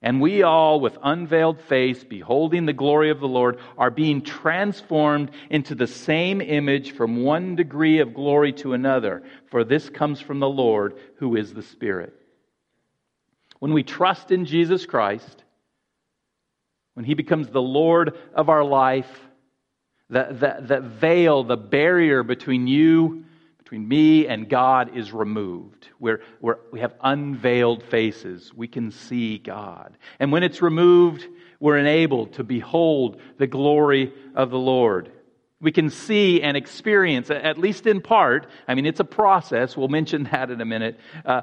And 0.00 0.20
we 0.20 0.44
all 0.44 0.78
with 0.78 0.96
unveiled 1.02 1.60
face 1.62 2.04
beholding 2.04 2.64
the 2.64 2.72
glory 2.72 3.10
of 3.10 3.18
the 3.18 3.26
Lord 3.26 3.58
are 3.76 3.90
being 3.90 4.22
transformed 4.22 5.32
into 5.50 5.74
the 5.74 5.88
same 5.88 6.40
image 6.40 6.92
from 6.92 7.24
one 7.24 7.56
degree 7.56 7.98
of 7.98 8.14
glory 8.14 8.52
to 8.52 8.72
another, 8.72 9.24
for 9.46 9.64
this 9.64 9.90
comes 9.90 10.20
from 10.20 10.38
the 10.38 10.48
Lord 10.48 10.96
who 11.16 11.34
is 11.34 11.52
the 11.52 11.62
Spirit. 11.62 12.14
When 13.58 13.72
we 13.72 13.82
trust 13.82 14.30
in 14.30 14.44
Jesus 14.44 14.86
Christ, 14.86 15.42
when 16.94 17.04
he 17.04 17.14
becomes 17.14 17.48
the 17.48 17.60
Lord 17.60 18.16
of 18.32 18.48
our 18.48 18.62
life, 18.62 19.10
that, 20.10 20.38
that, 20.38 20.68
that 20.68 20.82
veil, 20.84 21.42
the 21.42 21.56
barrier 21.56 22.22
between 22.22 22.68
you 22.68 23.24
between 23.66 23.88
me 23.88 24.28
and 24.28 24.48
God 24.48 24.96
is 24.96 25.12
removed. 25.12 25.88
We're, 25.98 26.20
we 26.70 26.78
have 26.78 26.94
unveiled 27.00 27.82
faces. 27.82 28.54
We 28.54 28.68
can 28.68 28.92
see 28.92 29.38
God. 29.38 29.98
And 30.20 30.30
when 30.30 30.44
it's 30.44 30.62
removed, 30.62 31.26
we're 31.58 31.76
enabled 31.76 32.34
to 32.34 32.44
behold 32.44 33.20
the 33.38 33.48
glory 33.48 34.12
of 34.36 34.50
the 34.50 34.58
Lord. 34.58 35.10
We 35.60 35.72
can 35.72 35.90
see 35.90 36.42
and 36.42 36.56
experience, 36.56 37.28
at 37.28 37.58
least 37.58 37.88
in 37.88 38.02
part, 38.02 38.46
I 38.68 38.76
mean, 38.76 38.86
it's 38.86 39.00
a 39.00 39.04
process. 39.04 39.76
We'll 39.76 39.88
mention 39.88 40.28
that 40.30 40.52
in 40.52 40.60
a 40.60 40.64
minute. 40.64 41.00
Uh, 41.24 41.40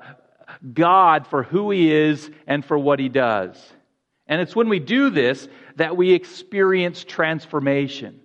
God 0.73 1.27
for 1.27 1.43
who 1.43 1.71
He 1.71 1.91
is 1.91 2.31
and 2.47 2.63
for 2.63 2.79
what 2.79 2.99
He 2.99 3.09
does. 3.09 3.61
And 4.27 4.39
it's 4.39 4.55
when 4.55 4.69
we 4.69 4.79
do 4.79 5.09
this 5.09 5.45
that 5.75 5.97
we 5.97 6.13
experience 6.13 7.03
transformation. 7.03 8.21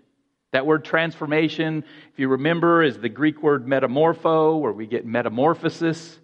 That 0.53 0.67
word 0.67 0.85
transformation, 0.85 1.85
if 2.13 2.19
you 2.19 2.29
remember, 2.29 2.83
is 2.83 2.99
the 2.99 3.11
Greek 3.11 3.43
word 3.43 3.67
metamorpho, 3.67 4.59
where 4.59 4.73
we 4.73 4.87
get 4.87 5.05
metamorphosis, 5.05 6.19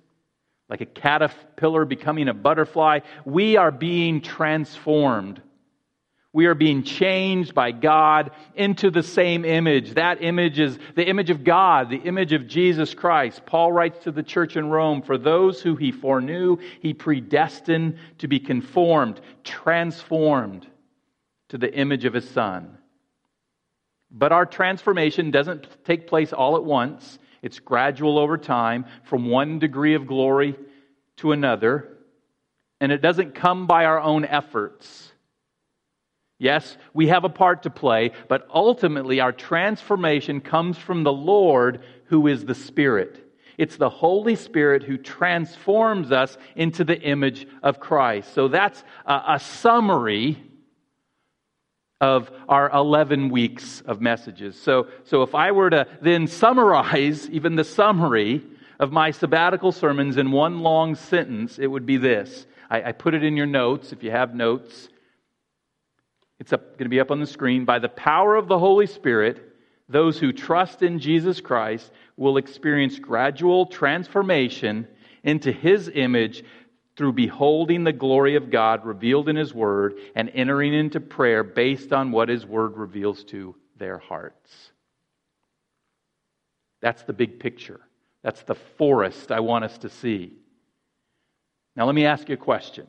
like 0.71 0.81
a 0.81 0.87
caterpillar 0.87 1.85
becoming 1.85 2.29
a 2.29 2.35
butterfly. 2.35 3.01
We 3.27 3.59
are 3.59 3.71
being 3.71 4.23
transformed. 4.23 5.43
We 6.33 6.47
are 6.47 6.55
being 6.55 6.83
changed 6.83 7.55
by 7.55 7.71
God 7.71 8.31
into 8.57 8.91
the 8.91 9.03
same 9.03 9.45
image. 9.45 9.95
That 9.95 10.23
image 10.23 10.59
is 10.59 10.79
the 10.97 11.07
image 11.07 11.29
of 11.29 11.45
God, 11.45 11.91
the 11.91 11.99
image 11.99 12.33
of 12.33 12.49
Jesus 12.49 12.95
Christ. 12.95 13.45
Paul 13.45 13.73
writes 13.73 14.05
to 14.05 14.11
the 14.11 14.23
church 14.23 14.57
in 14.57 14.71
Rome 14.71 15.03
For 15.03 15.19
those 15.19 15.61
who 15.61 15.77
he 15.77 15.93
foreknew, 15.93 16.57
he 16.81 16.95
predestined 16.95 17.99
to 18.19 18.27
be 18.27 18.41
conformed, 18.41 19.21
transformed 19.45 20.67
to 21.51 21.59
the 21.59 21.73
image 21.73 22.07
of 22.07 22.15
his 22.15 22.29
Son 22.29 22.79
but 24.15 24.31
our 24.31 24.47
transformation 24.47 25.33
doesn't 25.33 25.67
take 25.85 26.07
place 26.07 26.33
all 26.33 26.55
at 26.57 26.65
once. 26.65 27.19
It's 27.43 27.59
gradual 27.59 28.19
over 28.19 28.39
time 28.39 28.87
from 29.03 29.29
one 29.29 29.59
degree 29.59 29.95
of 29.95 30.07
glory 30.07 30.57
to 31.17 31.33
another. 31.33 31.99
And 32.81 32.93
it 32.93 33.03
doesn't 33.03 33.35
come 33.35 33.67
by 33.67 33.85
our 33.85 34.01
own 34.01 34.25
efforts. 34.25 35.13
Yes, 36.39 36.77
we 36.93 37.09
have 37.09 37.25
a 37.25 37.29
part 37.29 37.65
to 37.65 37.71
play, 37.71 38.13
but 38.29 38.47
ultimately 38.53 39.21
our 39.21 39.33
transformation 39.33 40.41
comes 40.41 40.79
from 40.79 41.03
the 41.03 41.13
Lord 41.13 41.83
who 42.07 42.29
is 42.29 42.45
the 42.45 42.55
Spirit. 42.55 43.21
It's 43.59 43.77
the 43.77 43.91
Holy 43.91 44.37
Spirit 44.37 44.83
who 44.83 44.97
transforms 44.97 46.13
us 46.13 46.37
into 46.55 46.85
the 46.85 47.01
image 47.01 47.47
of 47.63 47.81
Christ. 47.81 48.33
So 48.33 48.49
that's 48.49 48.83
a, 49.07 49.23
a 49.29 49.41
summary 49.41 50.43
of 52.01 52.31
our 52.49 52.71
11 52.71 53.31
weeks 53.31 53.81
of 53.83 54.01
messages. 54.01 54.61
So, 54.61 54.89
so 55.05 55.23
if 55.23 55.35
I 55.35 55.53
were 55.53 55.71
to 55.71 55.87
then 56.03 56.27
summarize 56.27 57.29
even 57.31 57.57
the 57.57 57.65
summary 57.65 58.43
of 58.79 58.93
my 58.93 59.11
sabbatical 59.11 59.73
sermons 59.73 60.17
in 60.17 60.31
one 60.31 60.61
long 60.61 60.97
sentence, 60.97 61.59
it 61.59 61.67
would 61.67 61.87
be 61.87 61.97
this. 61.97 62.47
I, 62.69 62.83
I 62.83 62.93
put 62.93 63.15
it 63.15 63.23
in 63.23 63.37
your 63.37 63.47
notes 63.47 63.93
if 63.93 64.03
you 64.03 64.11
have 64.11 64.35
notes. 64.35 64.89
It's 66.41 66.51
going 66.51 66.77
to 66.79 66.89
be 66.89 67.01
up 67.01 67.11
on 67.11 67.21
the 67.21 67.27
screen. 67.27 67.65
By 67.65 67.79
the 67.79 67.89
power 67.89 68.35
of 68.35 68.49
the 68.49 68.59
Holy 68.59 68.87
Spirit, 68.87 69.41
those 69.89 70.19
who 70.19 70.33
trust 70.33 70.83
in 70.83 70.99
Jesus 70.99 71.41
Christ 71.41 71.91
will 72.17 72.37
experience 72.37 72.99
gradual 72.99 73.67
transformation 73.67 74.89
into 75.23 75.53
his 75.53 75.91
image 75.95 76.45
through 76.97 77.13
beholding 77.13 77.85
the 77.85 77.93
glory 77.93 78.37
of 78.37 78.51
God 78.51 78.85
revealed 78.85 79.29
in 79.29 79.37
His 79.37 79.53
Word 79.53 79.95
and 80.15 80.31
entering 80.33 80.75
into 80.75 81.01
prayer 81.01 81.43
based 81.43 81.93
on 81.93 82.13
what 82.13 82.29
His 82.29 82.47
Word 82.47 82.77
reveals 82.77 83.25
to 83.25 83.57
their 83.77 83.99
hearts. 83.99 84.73
That's 86.81 87.03
the 87.03 87.13
big 87.13 87.41
picture. 87.41 87.81
That's 88.23 88.43
the 88.43 88.55
forest 88.55 89.33
I 89.33 89.41
want 89.41 89.65
us 89.65 89.79
to 89.79 89.89
see. 89.89 90.35
Now, 91.77 91.87
let 91.87 91.95
me 91.95 92.07
ask 92.07 92.29
you 92.29 92.35
a 92.35 92.39
question. 92.39 92.87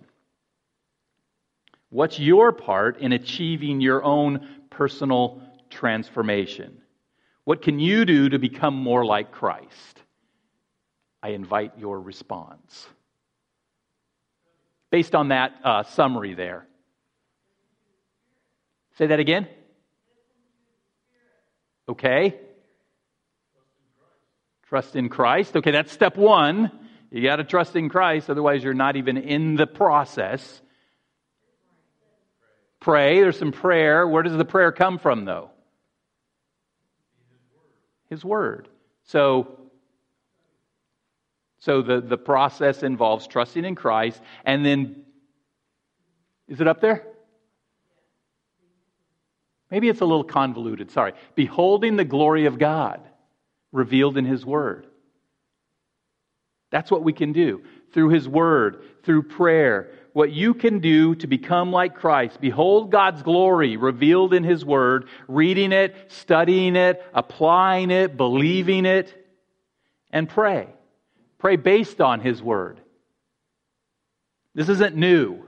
What's 1.89 2.19
your 2.19 2.51
part 2.51 2.99
in 2.99 3.13
achieving 3.13 3.81
your 3.81 4.03
own 4.03 4.47
personal 4.69 5.41
transformation? 5.69 6.81
What 7.45 7.61
can 7.61 7.79
you 7.79 8.05
do 8.05 8.29
to 8.29 8.37
become 8.37 8.75
more 8.75 9.05
like 9.05 9.31
Christ? 9.31 10.01
I 11.23 11.29
invite 11.29 11.73
your 11.77 11.99
response 11.99 12.87
based 14.91 15.15
on 15.15 15.29
that 15.29 15.53
uh, 15.63 15.83
summary 15.83 16.33
there. 16.33 16.67
Say 18.97 19.07
that 19.07 19.19
again. 19.19 19.47
Okay. 21.87 22.35
Trust 24.69 24.95
in 24.95 25.09
Christ. 25.09 25.55
Okay, 25.55 25.71
that's 25.71 25.91
step 25.91 26.17
one. 26.17 26.71
You 27.11 27.21
got 27.21 27.37
to 27.37 27.43
trust 27.43 27.75
in 27.75 27.89
Christ, 27.89 28.29
otherwise, 28.29 28.63
you're 28.63 28.73
not 28.73 28.95
even 28.95 29.17
in 29.17 29.55
the 29.55 29.67
process. 29.67 30.61
Pray. 32.79 33.19
There's 33.19 33.37
some 33.37 33.51
prayer. 33.51 34.07
Where 34.07 34.23
does 34.23 34.35
the 34.35 34.45
prayer 34.45 34.71
come 34.71 34.97
from, 34.99 35.25
though? 35.25 35.51
His 38.09 38.23
Word. 38.23 38.67
So, 39.05 39.59
so 41.65 41.81
the, 41.81 41.99
the 41.99 42.17
process 42.17 42.83
involves 42.83 43.25
trusting 43.25 43.65
in 43.65 43.73
Christ 43.73 44.21
and 44.45 44.63
then, 44.63 45.03
is 46.47 46.61
it 46.61 46.67
up 46.67 46.79
there? 46.79 47.07
Maybe 49.71 49.89
it's 49.89 50.01
a 50.01 50.05
little 50.05 50.23
convoluted, 50.23 50.91
sorry. 50.91 51.13
Beholding 51.33 51.95
the 51.95 52.05
glory 52.05 52.45
of 52.45 52.59
God 52.59 53.01
revealed 53.71 54.15
in 54.15 54.25
His 54.25 54.45
Word. 54.45 54.85
That's 56.69 56.91
what 56.91 57.01
we 57.01 57.13
can 57.13 57.33
do. 57.33 57.63
Through 57.93 58.09
His 58.09 58.29
Word, 58.29 58.83
through 59.01 59.23
prayer, 59.23 59.89
what 60.13 60.31
you 60.31 60.53
can 60.53 60.81
do 60.81 61.15
to 61.15 61.25
become 61.25 61.71
like 61.71 61.95
Christ. 61.95 62.39
Behold 62.39 62.91
God's 62.91 63.23
glory 63.23 63.75
revealed 63.75 64.35
in 64.35 64.43
His 64.43 64.63
Word, 64.63 65.07
reading 65.27 65.71
it, 65.71 65.95
studying 66.09 66.75
it, 66.75 67.03
applying 67.11 67.89
it, 67.89 68.17
believing 68.17 68.85
it, 68.85 69.11
and 70.11 70.29
pray. 70.29 70.74
Pray 71.45 71.57
based 71.57 72.01
on 72.01 72.21
His 72.21 72.41
Word. 72.41 72.79
This 74.55 74.67
isn't 74.67 74.95
new. 74.95 75.43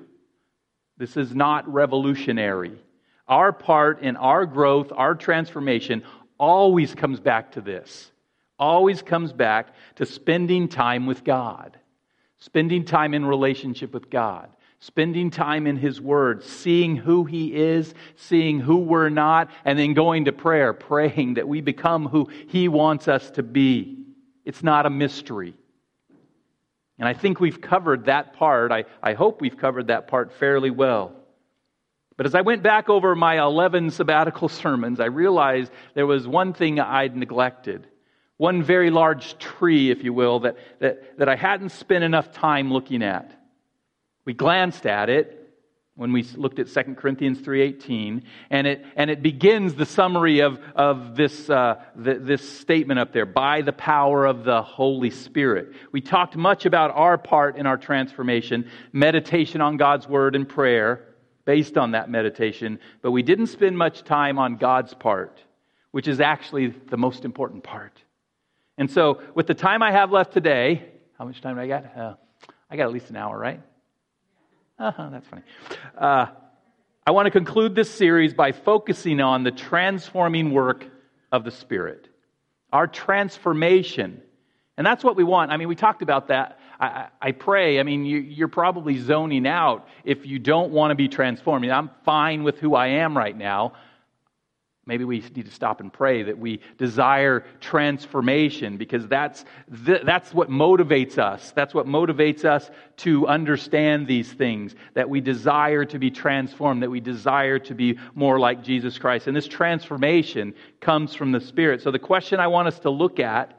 This 0.96 1.18
is 1.18 1.34
not 1.34 1.68
revolutionary. 1.68 2.78
Our 3.28 3.52
part 3.52 4.04
in 4.04 4.16
our 4.16 4.46
growth, 4.46 4.92
our 4.96 5.16
transformation, 5.16 6.04
always 6.38 6.94
comes 6.94 7.20
back 7.20 7.54
to 7.54 7.62
this. 7.62 8.12
Always 8.60 9.02
comes 9.02 9.34
back 9.34 9.74
to 9.96 10.06
spending 10.06 10.68
time 10.68 11.08
with 11.08 11.24
God, 11.24 11.80
spending 12.38 12.86
time 12.86 13.16
in 13.16 13.26
relationship 13.26 13.92
with 13.92 14.12
God, 14.12 14.50
spending 14.80 15.32
time 15.32 15.66
in 15.66 15.78
His 15.78 16.00
Word, 16.00 16.44
seeing 16.44 16.96
who 16.96 17.24
He 17.24 17.56
is, 17.56 17.96
seeing 18.16 18.60
who 18.60 18.78
we're 18.78 19.10
not, 19.10 19.50
and 19.66 19.80
then 19.80 19.96
going 19.96 20.26
to 20.26 20.32
prayer, 20.32 20.74
praying 20.74 21.34
that 21.34 21.48
we 21.48 21.60
become 21.60 22.06
who 22.08 22.30
He 22.50 22.68
wants 22.68 23.08
us 23.08 23.32
to 23.32 23.42
be. 23.42 23.98
It's 24.46 24.62
not 24.62 24.86
a 24.86 24.92
mystery. 24.92 25.56
And 27.00 27.08
I 27.08 27.14
think 27.14 27.40
we've 27.40 27.62
covered 27.62 28.06
that 28.06 28.34
part. 28.34 28.72
I, 28.72 28.86
I 29.02 29.14
hope 29.14 29.42
we've 29.42 29.58
covered 29.58 29.88
that 29.88 30.08
part 30.08 30.34
fairly 30.34 30.72
well. 30.72 31.14
But 32.16 32.26
as 32.26 32.34
I 32.34 32.42
went 32.42 32.64
back 32.64 32.90
over 32.90 33.16
my 33.16 33.40
11 33.40 33.92
sabbatical 33.92 34.50
sermons, 34.50 35.00
I 35.00 35.06
realized 35.06 35.72
there 35.94 36.08
was 36.08 36.28
one 36.28 36.54
thing 36.54 36.80
I'd 36.80 37.16
neglected. 37.16 37.88
One 38.38 38.62
very 38.64 38.90
large 38.90 39.38
tree, 39.38 39.90
if 39.90 40.04
you 40.04 40.14
will, 40.14 40.42
that, 40.42 40.58
that, 40.80 41.18
that 41.18 41.30
I 41.30 41.36
hadn't 41.36 41.70
spent 41.70 42.04
enough 42.04 42.32
time 42.32 42.72
looking 42.72 43.04
at. 43.04 43.32
We 44.26 44.34
glanced 44.34 44.86
at 44.86 45.10
it 45.10 45.47
when 45.98 46.14
we 46.14 46.24
looked 46.36 46.60
at 46.60 46.68
2 46.68 46.96
corinthians 46.96 47.40
3.18 47.40 48.24
and 48.50 48.68
it, 48.68 48.86
and 48.96 49.10
it 49.10 49.22
begins 49.22 49.76
the 49.76 49.86
summary 49.86 50.40
of, 50.40 50.60
of 50.74 51.18
this, 51.18 51.50
uh, 51.50 51.84
this 51.96 52.48
statement 52.60 53.00
up 53.00 53.12
there 53.12 53.26
by 53.26 53.62
the 53.62 53.74
power 53.74 54.26
of 54.26 54.46
the 54.46 54.62
holy 54.62 55.10
spirit 55.10 55.74
we 55.92 56.00
talked 56.00 56.38
much 56.38 56.66
about 56.66 56.92
our 56.92 57.18
part 57.18 57.58
in 57.58 57.66
our 57.66 57.78
transformation 57.78 58.70
meditation 58.94 59.60
on 59.60 59.76
god's 59.76 60.08
word 60.08 60.36
and 60.36 60.48
prayer 60.48 61.04
based 61.48 61.78
on 61.78 61.92
that 61.92 62.10
meditation, 62.10 62.78
but 63.02 63.12
we 63.12 63.24
didn't 63.24 63.48
spend 63.48 63.78
much 63.78 64.04
time 64.04 64.38
on 64.38 64.58
God's 64.58 64.94
part, 64.94 65.42
which 65.92 66.06
is 66.06 66.20
actually 66.20 66.68
the 66.68 66.98
most 66.98 67.24
important 67.24 67.64
part. 67.64 68.04
And 68.78 68.92
so, 68.92 69.22
with 69.34 69.48
the 69.48 69.54
time 69.54 69.82
I 69.82 69.94
have 69.94 70.12
left 70.12 70.34
today, 70.34 70.90
how 71.18 71.24
much 71.24 71.40
time 71.40 71.56
do 71.56 71.62
I 71.62 71.68
got? 71.68 71.98
Uh, 71.98 72.16
I 72.70 72.76
got 72.76 72.84
at 72.84 72.92
least 72.92 73.10
an 73.10 73.16
hour, 73.16 73.40
right? 73.40 73.62
Uh-huh, 74.80 75.10
that's 75.10 75.28
funny. 75.28 75.44
Uh, 75.98 76.28
I 77.06 77.12
want 77.12 77.26
to 77.26 77.32
conclude 77.32 77.74
this 77.74 77.90
series 77.90 78.34
by 78.34 78.52
focusing 78.52 79.22
on 79.22 79.44
the 79.44 79.52
transforming 79.52 80.52
work 80.52 80.86
of 81.32 81.44
the 81.44 81.52
Spirit, 81.52 82.08
our 82.72 82.88
transformation. 82.88 84.22
And 84.78 84.86
that's 84.86 85.04
what 85.04 85.16
we 85.16 85.24
want. 85.24 85.52
I 85.52 85.58
mean, 85.58 85.68
we 85.68 85.76
talked 85.76 86.02
about 86.02 86.28
that 86.28 86.60
I, 86.80 87.08
I 87.22 87.32
pray, 87.32 87.80
I 87.80 87.84
mean, 87.84 88.06
you, 88.06 88.46
are 88.46 88.50
probably 88.50 88.98
zoning 88.98 89.48
out 89.48 89.88
if 90.04 90.26
you 90.26 90.40
don't 90.40 90.72
want 90.72 90.92
to 90.92 90.96
be 90.96 91.08
transformed. 91.08 91.68
I'm 91.70 91.90
fine 92.06 92.44
with 92.44 92.60
who 92.60 92.76
I 92.76 92.88
am 92.88 93.18
right 93.18 93.36
now. 93.36 93.74
Maybe 94.88 95.04
we 95.04 95.20
need 95.36 95.46
to 95.46 95.52
stop 95.52 95.82
and 95.82 95.92
pray 95.92 96.24
that 96.24 96.40
we 96.40 96.62
desire 96.78 97.44
transformation 97.60 98.78
because 98.78 99.06
that's, 99.08 99.44
th- 99.86 100.04
that's 100.06 100.34
what 100.34 100.50
motivates 100.50 101.18
us. 101.18 101.52
That's 101.52 101.74
what 101.74 101.86
motivates 101.86 102.46
us 102.46 102.72
to 102.98 103.28
understand 103.28 104.08
these 104.08 104.32
things, 104.32 104.76
that 104.94 105.10
we 105.10 105.20
desire 105.20 105.84
to 105.86 106.00
be 106.00 106.10
transformed, 106.10 106.84
that 106.84 106.90
we 106.90 107.02
desire 107.02 107.60
to 107.60 107.76
be 107.76 108.00
more 108.16 108.40
like 108.40 108.64
Jesus 108.64 108.98
Christ. 108.98 109.28
And 109.28 109.36
this 109.36 109.48
transformation 109.48 110.56
comes 110.80 111.14
from 111.14 111.34
the 111.34 111.42
Spirit. 111.42 111.82
So 111.82 111.92
the 111.92 112.00
question 112.00 112.40
I 112.40 112.48
want 112.48 112.70
us 112.70 112.80
to 112.80 112.90
look 112.90 113.20
at 113.20 113.54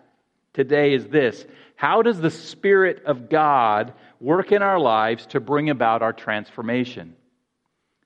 today 0.55 0.95
is 0.95 1.07
this 1.09 1.47
how 1.77 2.01
does 2.01 2.21
the 2.21 2.31
Spirit 2.31 3.05
of 3.05 3.29
God 3.29 3.93
work 4.19 4.51
in 4.51 4.63
our 4.63 4.81
lives 4.81 5.27
to 5.27 5.41
bring 5.41 5.69
about 5.69 6.03
our 6.03 6.15
transformation? 6.15 7.15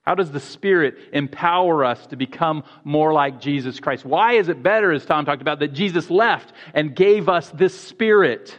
How 0.03 0.17
does 0.17 0.33
the 0.33 0.41
Spirit 0.41 0.97
empower 1.13 1.85
us 1.85 2.05
to 2.09 2.17
become 2.17 2.65
more 2.83 3.13
like 3.13 3.41
Jesus 3.41 3.79
Christ? 3.79 4.05
Why 4.05 4.35
is 4.35 4.49
it 4.49 4.63
better, 4.63 4.93
as 4.93 5.05
Tom 5.07 5.25
talked 5.25 5.43
about, 5.43 5.61
that 5.61 5.73
Jesus 5.73 6.11
left 6.11 6.53
and 6.75 6.95
gave 6.95 7.29
us 7.29 7.49
this 7.51 7.79
Spirit? 7.79 8.59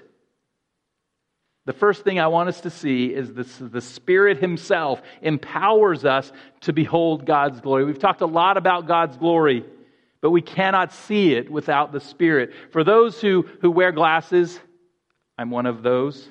The 1.66 1.74
first 1.74 2.04
thing 2.04 2.20
I 2.20 2.28
want 2.28 2.50
us 2.50 2.62
to 2.62 2.70
see 2.70 3.14
is 3.14 3.34
this, 3.34 3.58
the 3.58 3.82
Spirit 3.82 4.38
Himself 4.38 5.02
empowers 5.22 6.06
us 6.06 6.32
to 6.62 6.74
behold 6.74 7.26
God's 7.26 7.60
glory. 7.60 7.86
We've 7.86 8.00
talked 8.00 8.22
a 8.22 8.26
lot 8.26 8.58
about 8.58 8.88
God's 8.88 9.18
glory, 9.18 9.66
but 10.22 10.32
we 10.32 10.42
cannot 10.42 10.94
see 10.94 11.34
it 11.34 11.50
without 11.52 11.92
the 11.92 12.00
Spirit. 12.00 12.52
For 12.72 12.86
those 12.86 13.20
who, 13.20 13.46
who 13.62 13.70
wear 13.70 13.92
glasses, 13.92 14.60
I'm 15.38 15.52
one 15.52 15.66
of 15.66 15.84
those. 15.84 16.26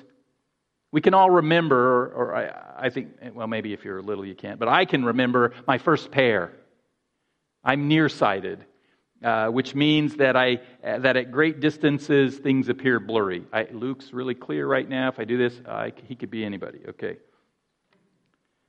We 0.93 1.01
can 1.01 1.15
all 1.15 1.31
remember, 1.31 1.75
or, 1.75 2.07
or 2.09 2.35
I, 2.35 2.85
I, 2.85 2.89
think, 2.91 3.13
well, 3.33 3.47
maybe 3.47 3.73
if 3.73 3.83
you're 3.83 3.99
little 4.03 4.23
you 4.23 4.35
can't, 4.35 4.59
but 4.59 4.67
I 4.67 4.85
can 4.85 5.03
remember 5.03 5.53
my 5.65 5.79
first 5.79 6.11
pair. 6.11 6.53
I'm 7.63 7.87
nearsighted, 7.87 8.63
uh, 9.23 9.47
which 9.47 9.73
means 9.73 10.17
that, 10.17 10.35
I, 10.35 10.59
that 10.83 11.17
at 11.17 11.31
great 11.31 11.59
distances 11.59 12.37
things 12.37 12.69
appear 12.69 12.99
blurry. 12.99 13.43
I, 13.51 13.69
Luke's 13.71 14.13
really 14.13 14.35
clear 14.35 14.67
right 14.67 14.87
now. 14.87 15.07
If 15.07 15.19
I 15.19 15.23
do 15.23 15.35
this, 15.35 15.59
I, 15.67 15.93
he 16.07 16.15
could 16.15 16.29
be 16.29 16.45
anybody, 16.45 16.81
okay? 16.89 17.17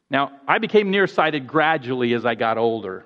Now, 0.09 0.33
I 0.49 0.61
became 0.61 0.91
nearsighted 0.91 1.47
gradually 1.47 2.15
as 2.15 2.25
I 2.25 2.37
got 2.37 2.57
older. 2.57 3.05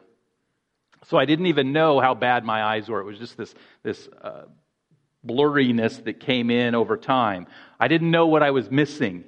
So 1.07 1.16
I 1.16 1.24
didn't 1.24 1.46
even 1.46 1.72
know 1.72 1.98
how 1.98 2.14
bad 2.14 2.44
my 2.44 2.62
eyes 2.62 2.88
were. 2.88 3.00
It 3.00 3.04
was 3.04 3.18
just 3.18 3.37
this, 3.37 3.52
this 3.83 4.09
uh, 4.22 4.42
blurriness 5.28 6.02
that 6.04 6.20
came 6.20 6.50
in 6.50 6.74
over 6.74 6.96
time. 6.96 7.46
I 7.78 7.88
didn't 7.88 8.10
know 8.10 8.26
what 8.26 8.42
I 8.42 8.50
was 8.50 8.70
missing. 8.70 9.24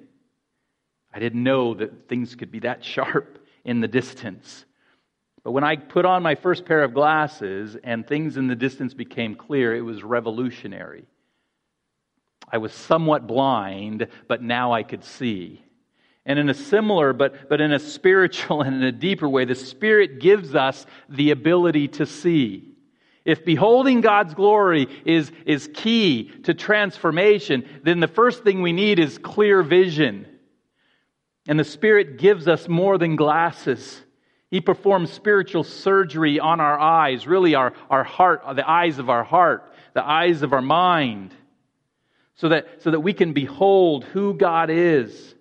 I 1.13 1.19
didn't 1.19 1.43
know 1.43 1.75
that 1.75 2.09
things 2.09 2.35
could 2.35 2.51
be 2.51 2.61
that 2.61 2.85
sharp 2.85 3.45
in 3.65 3.81
the 3.81 3.89
distance. 3.89 4.65
But 5.43 5.53
when 5.53 5.65
I 5.65 5.77
put 5.77 6.05
on 6.05 6.23
my 6.23 6.35
first 6.35 6.65
pair 6.65 6.83
of 6.83 6.95
glasses 6.95 7.77
and 7.83 8.07
things 8.07 8.37
in 8.37 8.47
the 8.47 8.57
distance 8.57 8.95
became 8.95 9.35
clear, 9.35 9.75
it 9.75 9.81
was 9.81 10.03
revolutionary. 10.03 11.05
I 12.53 12.59
was 12.59 12.73
somewhat 12.73 13.27
blind, 13.27 14.09
but 14.29 14.43
now 14.43 14.73
I 14.73 14.83
could 14.83 15.05
see. 15.05 15.65
And 16.27 16.39
in 16.39 16.51
a 16.51 16.55
similar, 16.55 17.13
but, 17.13 17.49
but 17.49 17.61
in 17.61 17.73
a 17.73 17.79
spiritual 17.79 18.63
and 18.63 18.77
in 18.77 18.83
a 18.83 18.93
deeper 18.93 19.29
way, 19.29 19.45
the 19.45 19.55
Spirit 19.55 20.21
gives 20.21 20.55
us 20.55 20.87
the 21.09 21.31
ability 21.31 21.89
to 21.89 22.07
see. 22.07 22.70
If 23.31 23.45
beholding 23.45 24.01
God's 24.01 24.35
glory 24.35 24.89
is, 25.05 25.31
is 25.47 25.71
key 25.73 26.33
to 26.43 26.53
transformation, 26.53 27.65
then 27.85 28.01
the 28.01 28.09
first 28.09 28.43
thing 28.43 28.61
we 28.61 28.73
need 28.73 28.99
is 28.99 29.19
clear 29.19 29.63
vision. 29.63 30.27
And 31.47 31.57
the 31.57 31.63
Spirit 31.63 32.19
gives 32.19 32.49
us 32.49 32.67
more 32.67 32.99
than 32.99 33.15
glasses. 33.15 34.03
He 34.51 34.61
performs 34.61 35.13
spiritual 35.13 35.63
surgery 35.63 36.41
on 36.41 36.59
our 36.59 36.77
eyes, 36.77 37.25
really 37.25 37.55
our, 37.55 37.73
our 37.89 38.03
heart, 38.03 38.43
the 38.57 38.69
eyes 38.69 38.99
of 38.99 39.09
our 39.09 39.23
heart, 39.23 39.73
the 39.95 40.05
eyes 40.05 40.43
of 40.43 40.53
our 40.53 40.61
mind, 40.61 41.33
so 42.35 42.49
that, 42.49 42.83
so 42.83 42.91
that 42.91 42.99
we 42.99 43.13
can 43.13 43.33
behold 43.33 44.03
who 44.07 44.35
God 44.35 44.71
is. 44.71 45.37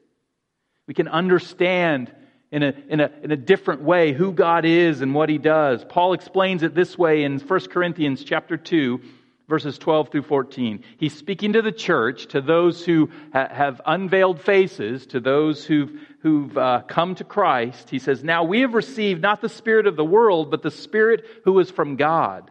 We 0.86 0.94
can 0.94 1.08
understand 1.08 2.14
in 2.52 2.64
a, 2.64 2.74
in, 2.88 3.00
a, 3.00 3.12
in 3.24 3.32
a 3.32 3.38
different 3.38 3.82
way 3.82 4.12
who 4.12 4.32
God 4.32 4.66
is 4.66 5.02
and 5.02 5.14
what 5.14 5.30
he 5.30 5.38
does. 5.38 5.86
Paul 5.88 6.14
explains 6.14 6.64
it 6.64 6.74
this 6.74 6.98
way 6.98 7.24
in 7.24 7.40
1 7.40 7.60
Corinthians 7.68 8.24
chapter 8.24 8.58
2, 8.58 9.00
verses 9.48 9.78
12 9.78 10.10
through 10.10 10.24
14. 10.24 10.84
He's 10.98 11.16
speaking 11.16 11.54
to 11.54 11.62
the 11.62 11.72
church, 11.72 12.28
to 12.28 12.42
those 12.42 12.84
who 12.84 13.10
ha- 13.34 13.50
have 13.52 13.82
unveiled 13.86 14.42
faces, 14.42 15.06
to 15.08 15.20
those 15.20 15.64
who've, 15.64 15.92
who've 16.22 16.58
uh, 16.58 16.82
come 16.88 17.16
to 17.16 17.24
Christ. 17.24 17.90
He 17.90 18.00
says, 18.00 18.24
Now 18.24 18.44
we 18.44 18.62
have 18.62 18.74
received 18.74 19.22
not 19.22 19.42
the 19.42 19.50
Spirit 19.50 19.86
of 19.86 19.96
the 19.96 20.06
world, 20.06 20.50
but 20.50 20.64
the 20.64 20.72
Spirit 20.72 21.26
who 21.46 21.60
is 21.60 21.70
from 21.70 21.98
God. 21.98 22.50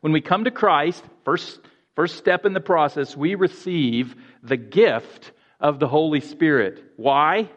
When 0.00 0.12
we 0.12 0.20
come 0.20 0.44
to 0.44 0.50
Christ, 0.50 1.04
first, 1.24 1.60
first 1.94 2.16
step 2.16 2.44
in 2.44 2.54
the 2.54 2.60
process, 2.60 3.16
we 3.16 3.34
receive 3.34 4.16
the 4.42 4.56
gift 4.56 5.32
of 5.60 5.78
the 5.78 5.88
Holy 5.88 6.20
Spirit. 6.20 6.92
Why? 6.96 7.50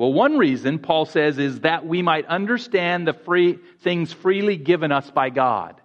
Well, 0.00 0.14
one 0.14 0.38
reason, 0.38 0.78
Paul 0.78 1.04
says, 1.04 1.36
is 1.36 1.60
that 1.60 1.84
we 1.86 2.00
might 2.00 2.24
understand 2.24 3.06
the 3.06 3.12
free, 3.12 3.58
things 3.80 4.14
freely 4.14 4.56
given 4.56 4.92
us 4.92 5.10
by 5.10 5.28
God. 5.28 5.78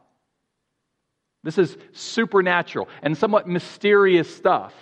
This 1.44 1.58
is 1.58 1.76
supernatural 1.92 2.88
and 3.02 3.18
somewhat 3.18 3.46
mysterious 3.46 4.34
stuff. 4.34 4.74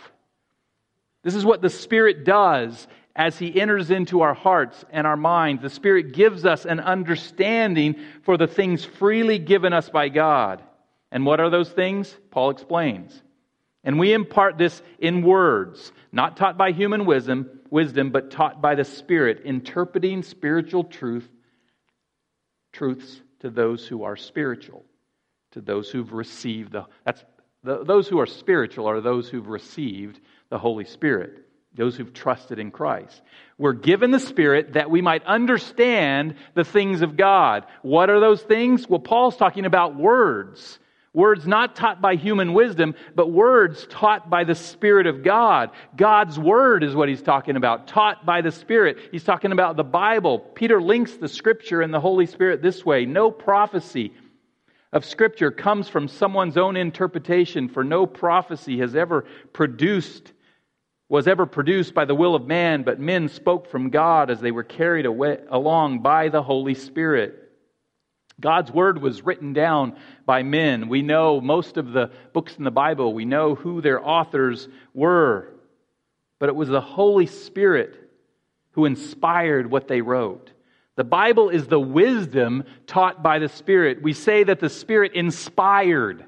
This 1.23 1.33
is 1.33 1.43
what 1.43 1.63
the 1.63 1.71
Spirit 1.71 2.25
does 2.25 2.87
as 3.15 3.39
He 3.39 3.59
enters 3.59 3.89
into 3.89 4.21
our 4.21 4.35
hearts 4.35 4.85
and 4.91 5.07
our 5.07 5.17
minds. 5.17 5.63
The 5.63 5.71
Spirit 5.71 6.13
gives 6.13 6.45
us 6.45 6.67
an 6.67 6.79
understanding 6.79 7.95
for 8.21 8.37
the 8.37 8.45
things 8.45 8.85
freely 8.85 9.39
given 9.39 9.73
us 9.73 9.89
by 9.89 10.09
God. 10.09 10.61
And 11.11 11.25
what 11.25 11.39
are 11.39 11.49
those 11.49 11.71
things? 11.71 12.15
Paul 12.29 12.51
explains. 12.51 13.19
And 13.83 13.97
we 13.97 14.13
impart 14.13 14.59
this 14.59 14.79
in 14.99 15.23
words, 15.23 15.91
not 16.11 16.37
taught 16.37 16.55
by 16.55 16.71
human 16.71 17.05
wisdom, 17.05 17.49
wisdom, 17.73 18.11
but 18.11 18.29
taught 18.29 18.61
by 18.61 18.75
the 18.75 18.85
Spirit, 18.85 19.41
interpreting 19.43 20.21
spiritual 20.21 20.83
truth, 20.83 21.27
truths 22.71 23.19
to 23.39 23.49
those 23.49 23.85
who 23.85 24.03
are 24.03 24.15
spiritual, 24.15 24.85
to 25.51 25.59
those 25.59 25.89
who've 25.89 26.13
received 26.13 26.71
the. 26.71 26.85
That's 27.03 27.25
the, 27.63 27.83
those 27.83 28.07
who 28.07 28.19
are 28.19 28.27
spiritual 28.27 28.87
are 28.87 29.01
those 29.01 29.27
who've 29.27 29.47
received 29.47 30.19
the 30.49 30.59
Holy 30.59 30.85
Spirit, 30.85 31.45
those 31.73 31.97
who've 31.97 32.13
trusted 32.13 32.59
in 32.59 32.69
Christ. 32.69 33.19
We're 33.57 33.73
given 33.73 34.11
the 34.11 34.19
Spirit 34.19 34.73
that 34.73 34.91
we 34.91 35.01
might 35.01 35.25
understand 35.25 36.35
the 36.53 36.63
things 36.63 37.01
of 37.01 37.17
God. 37.17 37.65
What 37.81 38.11
are 38.11 38.19
those 38.19 38.41
things? 38.41 38.87
Well, 38.87 38.99
Paul's 38.99 39.35
talking 39.35 39.65
about 39.65 39.95
words. 39.95 40.77
Words 41.13 41.45
not 41.45 41.75
taught 41.75 42.01
by 42.01 42.15
human 42.15 42.53
wisdom, 42.53 42.95
but 43.13 43.31
words 43.31 43.85
taught 43.87 44.31
by 44.31 44.43
the 44.43 44.55
Spirit 44.55 45.05
of 45.05 45.23
God. 45.23 45.69
God's 45.95 46.39
Word 46.39 46.83
is 46.83 46.95
what 46.95 47.07
he's 47.07 47.21
talking 47.21 47.55
about, 47.55 47.87
taught 47.87 48.25
by 48.25 48.41
the 48.41 48.51
Spirit. 48.51 48.97
He's 49.11 49.23
talking 49.23 49.51
about 49.51 49.77
the 49.77 49.83
Bible. 49.83 50.39
Peter 50.39 50.81
links 50.81 51.13
the 51.13 51.27
Scripture 51.27 51.81
and 51.81 51.93
the 51.93 51.99
Holy 51.99 52.25
Spirit 52.25 52.63
this 52.63 52.83
way 52.83 53.05
no 53.05 53.29
prophecy 53.29 54.11
of 54.91 55.05
Scripture 55.05 55.51
comes 55.51 55.87
from 55.87 56.07
someone's 56.07 56.57
own 56.57 56.75
interpretation, 56.75 57.69
for 57.69 57.83
no 57.83 58.07
prophecy 58.07 58.79
has 58.79 58.95
ever 58.95 59.25
produced, 59.51 60.33
was 61.09 61.27
ever 61.27 61.45
produced 61.45 61.93
by 61.93 62.05
the 62.05 62.15
will 62.15 62.33
of 62.33 62.47
man, 62.47 62.81
but 62.81 62.99
men 62.99 63.29
spoke 63.29 63.69
from 63.69 63.91
God 63.91 64.31
as 64.31 64.39
they 64.39 64.51
were 64.51 64.63
carried 64.63 65.05
away, 65.05 65.39
along 65.49 65.99
by 65.99 66.29
the 66.29 66.41
Holy 66.41 66.73
Spirit. 66.73 67.42
God's 68.39 68.71
word 68.71 69.01
was 69.01 69.23
written 69.23 69.53
down 69.53 69.95
by 70.25 70.43
men. 70.43 70.89
We 70.89 71.01
know 71.01 71.39
most 71.39 71.77
of 71.77 71.91
the 71.91 72.11
books 72.33 72.55
in 72.57 72.63
the 72.63 72.71
Bible, 72.71 73.13
we 73.13 73.25
know 73.25 73.55
who 73.55 73.81
their 73.81 74.05
authors 74.05 74.67
were, 74.93 75.49
but 76.39 76.49
it 76.49 76.55
was 76.55 76.69
the 76.69 76.81
Holy 76.81 77.25
Spirit 77.25 78.11
who 78.71 78.85
inspired 78.85 79.69
what 79.69 79.87
they 79.87 80.01
wrote. 80.01 80.51
The 80.95 81.03
Bible 81.03 81.49
is 81.49 81.67
the 81.67 81.79
wisdom 81.79 82.63
taught 82.85 83.23
by 83.23 83.39
the 83.39 83.49
Spirit. 83.49 84.01
We 84.01 84.13
say 84.13 84.43
that 84.43 84.59
the 84.59 84.69
Spirit 84.69 85.13
inspired 85.13 86.25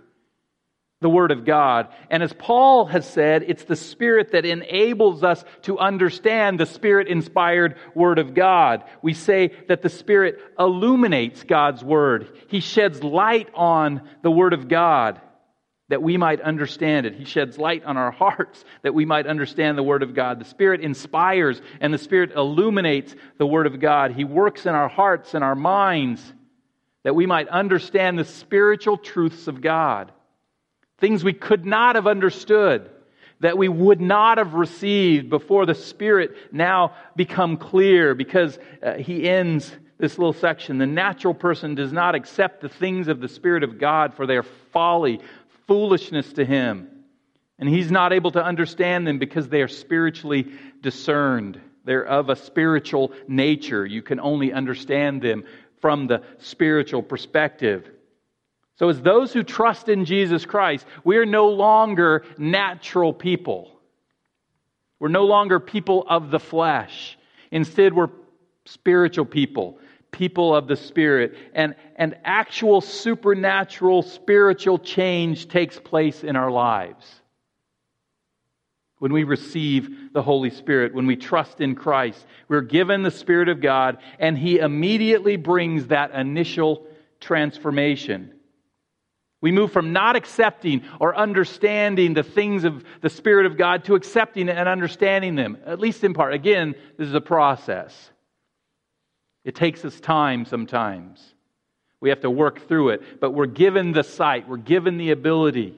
the 1.02 1.10
Word 1.10 1.32
of 1.32 1.46
God. 1.46 1.90
And 2.10 2.24
as 2.24 2.34
Paul 2.34 2.86
has 2.86 3.08
said, 3.08 3.44
it's 3.44 3.66
the 3.66 3.76
Spirit 3.76 4.32
that 4.32 4.46
enables 4.46 5.24
us 5.24 5.44
to 5.64 5.78
understand 5.78 6.60
the 6.60 6.66
Spirit 6.66 7.08
inspired 7.08 7.76
Word 7.94 8.18
of 8.18 8.34
God. 8.34 8.84
We 9.02 9.14
say 9.14 9.52
that 9.68 9.82
the 9.82 9.90
Spirit 9.90 10.40
illuminates 10.58 11.44
God's 11.44 11.84
Word, 11.84 12.38
He 12.48 12.60
sheds 12.60 13.04
light 13.04 13.50
on 13.54 14.08
the 14.22 14.32
Word 14.32 14.54
of 14.54 14.68
God 14.68 15.22
that 15.90 16.02
we 16.02 16.18
might 16.18 16.42
understand 16.42 17.06
it. 17.06 17.14
He 17.14 17.26
sheds 17.26 17.60
light 17.60 17.84
on 17.84 17.96
our 17.98 18.12
hearts 18.12 18.66
that 18.82 18.94
we 18.94 19.06
might 19.06 19.28
understand 19.28 19.78
the 19.78 19.84
Word 19.84 20.02
of 20.02 20.16
God. 20.16 20.40
The 20.40 20.46
Spirit 20.46 20.82
inspires 20.82 21.62
and 21.80 21.94
the 21.94 22.00
Spirit 22.00 22.32
illuminates 22.36 23.16
the 23.38 23.46
Word 23.46 23.68
of 23.68 23.80
God. 23.80 24.12
He 24.12 24.24
works 24.24 24.66
in 24.66 24.74
our 24.74 24.90
hearts 24.90 25.36
and 25.36 25.44
our 25.44 25.56
minds 25.56 26.34
that 27.04 27.16
we 27.16 27.28
might 27.28 27.48
understand 27.50 28.18
the 28.18 28.26
spiritual 28.26 28.98
truths 28.98 29.48
of 29.48 29.62
God. 29.62 30.12
Things 30.98 31.24
we 31.24 31.34
could 31.34 31.66
not 31.66 31.96
have 31.96 32.08
understood, 32.08 32.90
that 33.42 33.58
we 33.58 33.68
would 33.68 34.02
not 34.02 34.38
have 34.38 34.54
received 34.54 35.30
before 35.30 35.66
the 35.66 35.76
Spirit 35.76 36.36
now 36.52 36.94
become 37.16 37.58
clear 37.58 38.16
because 38.16 38.58
uh, 38.82 38.94
he 38.94 39.28
ends 39.28 39.72
this 39.98 40.18
little 40.18 40.34
section. 40.34 40.78
The 40.78 40.88
natural 40.88 41.34
person 41.34 41.76
does 41.76 41.92
not 41.92 42.16
accept 42.16 42.62
the 42.62 42.70
things 42.70 43.08
of 43.08 43.20
the 43.20 43.28
Spirit 43.28 43.64
of 43.64 43.80
God 43.80 44.14
for 44.14 44.26
their 44.26 44.44
folly 44.44 45.20
foolishness 45.68 46.34
to 46.34 46.46
him. 46.46 46.90
And 47.58 47.70
he's 47.70 47.90
not 47.90 48.12
able 48.12 48.32
to 48.32 48.44
understand 48.44 49.08
them 49.08 49.20
because 49.20 49.48
they 49.48 49.62
are 49.62 49.68
spiritually 49.68 50.48
discerned. 50.82 51.60
They're 51.86 52.06
of 52.06 52.30
a 52.30 52.36
spiritual 52.36 53.14
nature. 53.28 53.86
You 53.86 54.02
can 54.02 54.20
only 54.20 54.52
understand 54.52 55.22
them 55.22 55.46
from 55.80 56.08
the 56.08 56.24
spiritual 56.40 57.04
perspective. 57.04 57.90
So, 58.78 58.90
as 58.90 59.02
those 59.02 59.32
who 59.32 59.44
trust 59.44 59.88
in 59.88 60.06
Jesus 60.06 60.46
Christ, 60.46 60.86
we 61.04 61.18
are 61.18 61.26
no 61.26 61.50
longer 61.50 62.26
natural 62.38 63.14
people. 63.14 63.72
We're 65.00 65.08
no 65.08 65.26
longer 65.26 65.60
people 65.60 66.06
of 66.08 66.32
the 66.32 66.40
flesh. 66.40 67.18
Instead, 67.52 67.94
we're 67.94 68.10
spiritual 68.66 69.26
people 69.26 69.80
people 70.16 70.56
of 70.56 70.68
the 70.68 70.76
Spirit. 70.76 71.36
And, 71.54 71.76
and 71.96 72.16
actual 72.24 72.82
supernatural 72.82 74.02
spiritual 74.02 74.80
change 74.80 75.48
takes 75.48 75.78
place 75.80 76.24
in 76.24 76.36
our 76.36 76.50
lives. 76.50 77.06
When 79.00 79.12
we 79.12 79.26
receive 79.26 80.14
the 80.14 80.22
Holy 80.22 80.50
Spirit, 80.50 80.96
when 80.96 81.06
we 81.06 81.18
trust 81.18 81.60
in 81.60 81.76
Christ, 81.76 82.26
we're 82.48 82.62
given 82.62 83.04
the 83.04 83.12
Spirit 83.12 83.50
of 83.50 83.62
God, 83.62 83.98
and 84.18 84.38
He 84.38 84.58
immediately 84.58 85.36
brings 85.36 85.88
that 85.88 86.12
initial 86.12 86.88
transformation. 87.20 88.32
We 89.46 89.52
move 89.52 89.72
from 89.72 89.94
not 89.94 90.16
accepting 90.16 90.82
or 91.00 91.16
understanding 91.16 92.16
the 92.16 92.24
things 92.24 92.64
of 92.64 92.84
the 93.02 93.12
Spirit 93.12 93.46
of 93.46 93.58
God 93.58 93.84
to 93.84 93.94
accepting 93.94 94.50
and 94.50 94.68
understanding 94.68 95.36
them, 95.36 95.60
at 95.68 95.80
least 95.80 96.04
in 96.04 96.16
part. 96.16 96.34
Again, 96.34 96.74
this 96.98 97.08
is 97.08 97.14
a 97.14 97.22
process. 97.22 98.10
It 99.44 99.54
takes 99.54 99.86
us 99.86 100.00
time 100.00 100.46
sometimes. 100.46 101.24
We 102.00 102.10
have 102.10 102.22
to 102.22 102.32
work 102.32 102.68
through 102.68 102.90
it, 102.90 103.20
but 103.22 103.36
we're 103.36 103.46
given 103.46 103.92
the 103.92 104.02
sight, 104.02 104.50
we're 104.50 104.58
given 104.58 104.98
the 104.98 105.12
ability. 105.12 105.78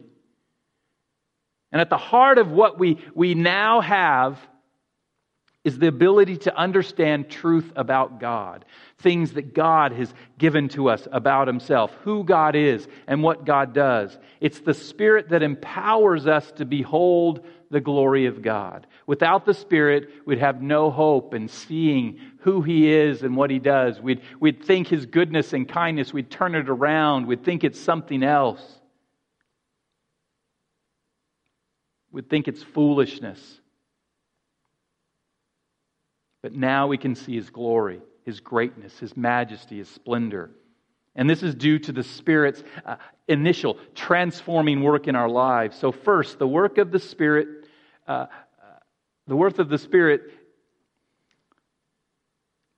And 1.74 1.82
at 1.82 1.90
the 1.90 1.98
heart 1.98 2.38
of 2.38 2.50
what 2.50 2.80
we, 2.80 3.00
we 3.16 3.36
now 3.36 3.82
have 3.82 4.40
is 5.66 5.78
the 5.78 5.88
ability 5.88 6.38
to 6.38 6.58
understand 6.58 7.30
truth 7.30 7.70
about 7.76 8.22
God, 8.22 8.64
things 9.00 9.34
that 9.34 9.54
God 9.54 9.92
has 9.92 10.12
given 10.38 10.70
to 10.70 10.90
us 10.90 11.08
about 11.12 11.48
Himself, 11.48 11.96
who 12.04 12.24
God 12.24 12.56
is, 12.56 12.88
and 13.08 13.22
what 13.22 13.46
God 13.46 13.74
does. 13.74 14.18
It's 14.42 14.60
the 14.60 14.74
Spirit 14.74 15.30
that 15.30 15.44
empowers 15.44 16.26
us 16.26 16.52
to 16.54 16.66
behold 16.66 17.46
the 17.70 17.82
glory 17.82 18.26
of 18.26 18.42
God. 18.42 18.88
Without 19.06 19.46
the 19.46 19.54
Spirit, 19.54 20.10
we'd 20.26 20.40
have 20.40 20.62
no 20.62 20.90
hope 20.90 21.34
in 21.34 21.48
seeing 21.48 22.20
who 22.40 22.62
He 22.62 22.92
is 22.92 23.24
and 23.24 23.36
what 23.36 23.50
He 23.50 23.60
does. 23.60 24.00
We'd, 24.00 24.22
we'd 24.40 24.64
think 24.64 24.88
His 24.88 25.06
goodness 25.06 25.54
and 25.54 25.68
kindness, 25.68 26.14
we'd 26.14 26.32
turn 26.32 26.56
it 26.56 26.70
around, 26.70 27.28
we'd 27.28 27.44
think 27.44 27.64
it's 27.64 27.80
something 27.80 28.24
else. 28.24 28.62
We'd 32.12 32.30
think 32.30 32.48
it's 32.48 32.64
foolishness. 32.64 33.40
But 36.42 36.54
now 36.54 36.88
we 36.88 36.98
can 36.98 37.16
see 37.16 37.36
His 37.36 37.50
glory, 37.50 38.02
His 38.28 38.42
greatness, 38.42 39.00
His 39.00 39.16
majesty, 39.16 39.78
His 39.78 39.88
splendor. 39.88 40.52
And 41.16 41.30
this 41.30 41.44
is 41.44 41.56
due 41.56 41.80
to 41.80 41.94
the 41.94 42.04
Spirit's 42.04 42.62
uh, 42.86 42.98
initial 43.30 43.78
transforming 43.96 44.84
work 44.84 45.08
in 45.08 45.16
our 45.16 45.30
lives. 45.30 45.80
So, 45.80 45.94
first, 45.94 46.38
the 46.38 46.48
work 46.48 46.78
of 46.78 46.92
the 46.92 47.00
Spirit, 47.00 47.48
uh, 48.06 48.12
uh, 48.12 48.28
the 49.28 49.36
work 49.38 49.60
of 49.60 49.70
the 49.70 49.78
Spirit 49.78 50.24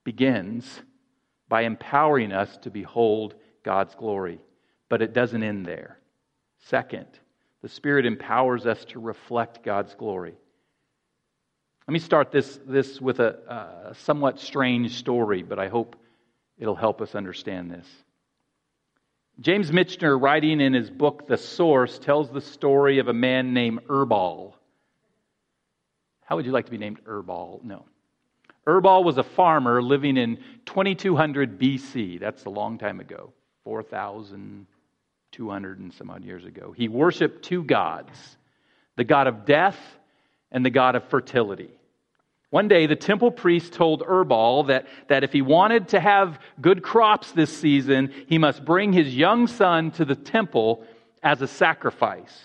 begins 0.04 0.84
by 1.48 1.64
empowering 1.64 2.32
us 2.32 2.56
to 2.58 2.70
behold 2.70 3.34
God's 3.64 3.96
glory. 3.96 4.40
But 4.88 5.02
it 5.02 5.14
doesn't 5.14 5.42
end 5.42 5.66
there. 5.66 5.98
Second, 6.60 7.08
the 7.64 7.70
Spirit 7.70 8.06
empowers 8.06 8.68
us 8.68 8.86
to 8.86 9.00
reflect 9.00 9.64
God's 9.64 9.96
glory. 9.96 10.36
Let 11.90 11.94
me 11.94 11.98
start 11.98 12.32
this, 12.32 12.60
this 12.68 13.02
with 13.02 13.20
a, 13.20 13.90
a 13.90 13.96
somewhat 13.96 14.40
strange 14.40 15.00
story, 15.00 15.42
but 15.42 15.58
I 15.58 15.70
hope 15.70 15.96
it'll 16.60 16.76
help 16.76 17.02
us 17.02 17.16
understand 17.16 17.72
this. 17.72 17.88
James 19.40 19.72
Michener, 19.72 20.22
writing 20.22 20.62
in 20.62 20.76
his 20.76 20.92
book, 20.92 21.28
The 21.28 21.36
Source, 21.36 21.98
tells 21.98 22.30
the 22.30 22.42
story 22.42 23.00
of 23.00 23.08
a 23.08 23.14
man 23.14 23.56
named 23.56 23.88
Urbaal. 23.88 24.54
How 26.26 26.36
would 26.36 26.46
you 26.46 26.52
like 26.52 26.66
to 26.66 26.72
be 26.72 26.78
named 26.78 27.04
Urbaal? 27.06 27.64
No. 27.64 27.86
Urbaal 28.68 29.04
was 29.04 29.18
a 29.18 29.24
farmer 29.24 29.82
living 29.82 30.16
in 30.16 30.38
2200 30.68 31.60
BC. 31.60 32.20
That's 32.20 32.46
a 32.46 32.52
long 32.52 32.78
time 32.78 33.00
ago, 33.00 33.34
4,200 33.64 35.80
and 35.80 35.92
some 35.92 36.12
odd 36.12 36.24
years 36.24 36.46
ago. 36.46 36.72
He 36.72 36.88
worshiped 36.88 37.46
two 37.46 37.64
gods 37.64 38.38
the 38.96 39.04
god 39.04 39.26
of 39.26 39.46
death 39.46 39.80
and 40.52 40.64
the 40.64 40.70
god 40.70 40.96
of 40.96 41.04
fertility. 41.06 41.79
One 42.52 42.68
day, 42.68 42.88
the 42.88 42.96
temple 42.96 43.32
priest 43.32 43.74
told 43.74 44.02
Urbaal 44.02 44.68
that, 44.68 44.88
that 45.08 45.24
if 45.24 45.32
he 45.32 45.42
wanted 45.42 45.90
to 45.90 46.00
have 46.00 46.40
good 46.60 46.82
crops 46.82 47.32
this 47.32 47.56
season, 47.56 48.12
he 48.28 48.40
must 48.40 48.66
bring 48.66 48.92
his 48.92 49.16
young 49.16 49.46
son 49.46 49.92
to 49.92 50.06
the 50.06 50.16
temple 50.16 50.84
as 51.22 51.42
a 51.42 51.48
sacrifice. 51.48 52.36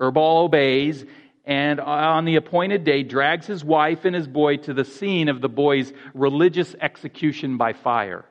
Urbaal 0.00 0.44
obeys 0.44 1.04
and 1.44 1.80
on 1.80 2.24
the 2.24 2.36
appointed 2.36 2.82
day 2.84 3.02
drags 3.02 3.46
his 3.46 3.64
wife 3.64 4.04
and 4.04 4.16
his 4.16 4.26
boy 4.26 4.56
to 4.56 4.74
the 4.74 4.84
scene 4.84 5.28
of 5.28 5.40
the 5.40 5.48
boy's 5.48 5.92
religious 6.12 6.74
execution 6.80 7.56
by 7.56 7.72
fire. 7.72 8.24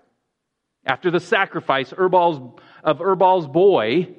After 0.85 1.09
the 1.09 1.19
sacrifice 1.19 1.93
Urbaal's, 1.93 2.59
of 2.83 2.99
Urbaal's 2.99 3.47
boy, 3.47 4.09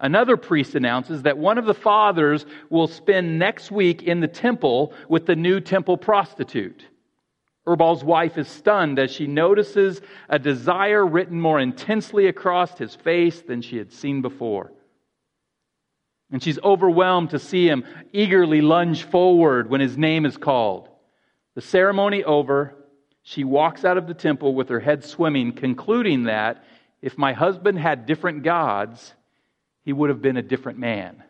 Another 0.00 0.36
priest 0.36 0.74
announces 0.74 1.22
that 1.22 1.38
one 1.38 1.56
of 1.56 1.66
the 1.66 1.74
fathers 1.74 2.46
will 2.68 2.88
spend 2.88 3.38
next 3.38 3.70
week 3.70 4.02
in 4.02 4.20
the 4.20 4.28
temple 4.28 4.92
with 5.08 5.26
the 5.26 5.36
new 5.36 5.60
temple 5.60 5.96
prostitute. 5.96 6.84
Urbaal's 7.66 8.04
wife 8.04 8.36
is 8.36 8.48
stunned 8.48 8.98
as 8.98 9.10
she 9.10 9.26
notices 9.26 10.02
a 10.28 10.38
desire 10.38 11.06
written 11.06 11.40
more 11.40 11.58
intensely 11.60 12.26
across 12.26 12.76
his 12.76 12.94
face 12.94 13.40
than 13.40 13.62
she 13.62 13.78
had 13.78 13.92
seen 13.92 14.20
before. 14.20 14.72
And 16.30 16.42
she's 16.42 16.58
overwhelmed 16.58 17.30
to 17.30 17.38
see 17.38 17.68
him 17.68 17.84
eagerly 18.12 18.60
lunge 18.60 19.04
forward 19.04 19.70
when 19.70 19.80
his 19.80 19.96
name 19.96 20.26
is 20.26 20.36
called. 20.36 20.88
The 21.54 21.60
ceremony 21.60 22.24
over, 22.24 22.74
she 23.22 23.44
walks 23.44 23.84
out 23.84 23.96
of 23.96 24.08
the 24.08 24.14
temple 24.14 24.54
with 24.54 24.68
her 24.68 24.80
head 24.80 25.04
swimming, 25.04 25.52
concluding 25.52 26.24
that 26.24 26.64
if 27.00 27.16
my 27.16 27.32
husband 27.32 27.78
had 27.78 28.06
different 28.06 28.42
gods, 28.42 29.14
he 29.84 29.92
would 29.92 30.10
have 30.10 30.22
been 30.22 30.36
a 30.36 30.42
different 30.42 30.78
man. 30.78 31.22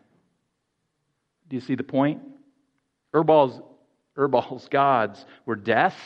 Do 1.49 1.57
you 1.57 1.61
see 1.61 1.75
the 1.75 1.85
point? 1.85 2.23
Urbaal's, 3.12 3.61
Urbaal's 4.17 4.69
gods 4.69 5.25
were 5.45 5.57
death 5.57 5.99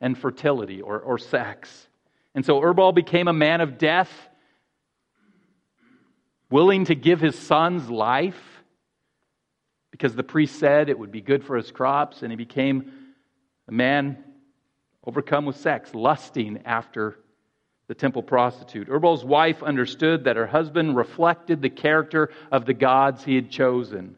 and 0.00 0.16
fertility 0.16 0.80
or, 0.80 1.00
or 1.00 1.18
sex. 1.18 1.88
And 2.34 2.44
so 2.44 2.60
Urbaal 2.60 2.94
became 2.94 3.28
a 3.28 3.32
man 3.32 3.60
of 3.60 3.78
death, 3.78 4.10
willing 6.50 6.84
to 6.86 6.94
give 6.94 7.20
his 7.20 7.38
son's 7.38 7.90
life 7.90 8.40
because 9.90 10.14
the 10.14 10.22
priest 10.22 10.58
said 10.58 10.88
it 10.88 10.98
would 10.98 11.10
be 11.10 11.20
good 11.20 11.42
for 11.42 11.56
his 11.56 11.70
crops, 11.72 12.22
and 12.22 12.30
he 12.30 12.36
became 12.36 12.92
a 13.66 13.72
man 13.72 14.16
overcome 15.04 15.44
with 15.44 15.56
sex, 15.56 15.94
lusting 15.94 16.62
after 16.64 17.18
the 17.88 17.94
temple 17.94 18.22
prostitute. 18.22 18.88
Urbaal's 18.88 19.24
wife 19.24 19.62
understood 19.62 20.24
that 20.24 20.36
her 20.36 20.46
husband 20.46 20.94
reflected 20.94 21.62
the 21.62 21.70
character 21.70 22.30
of 22.52 22.66
the 22.66 22.74
gods 22.74 23.24
he 23.24 23.34
had 23.34 23.50
chosen. 23.50 24.16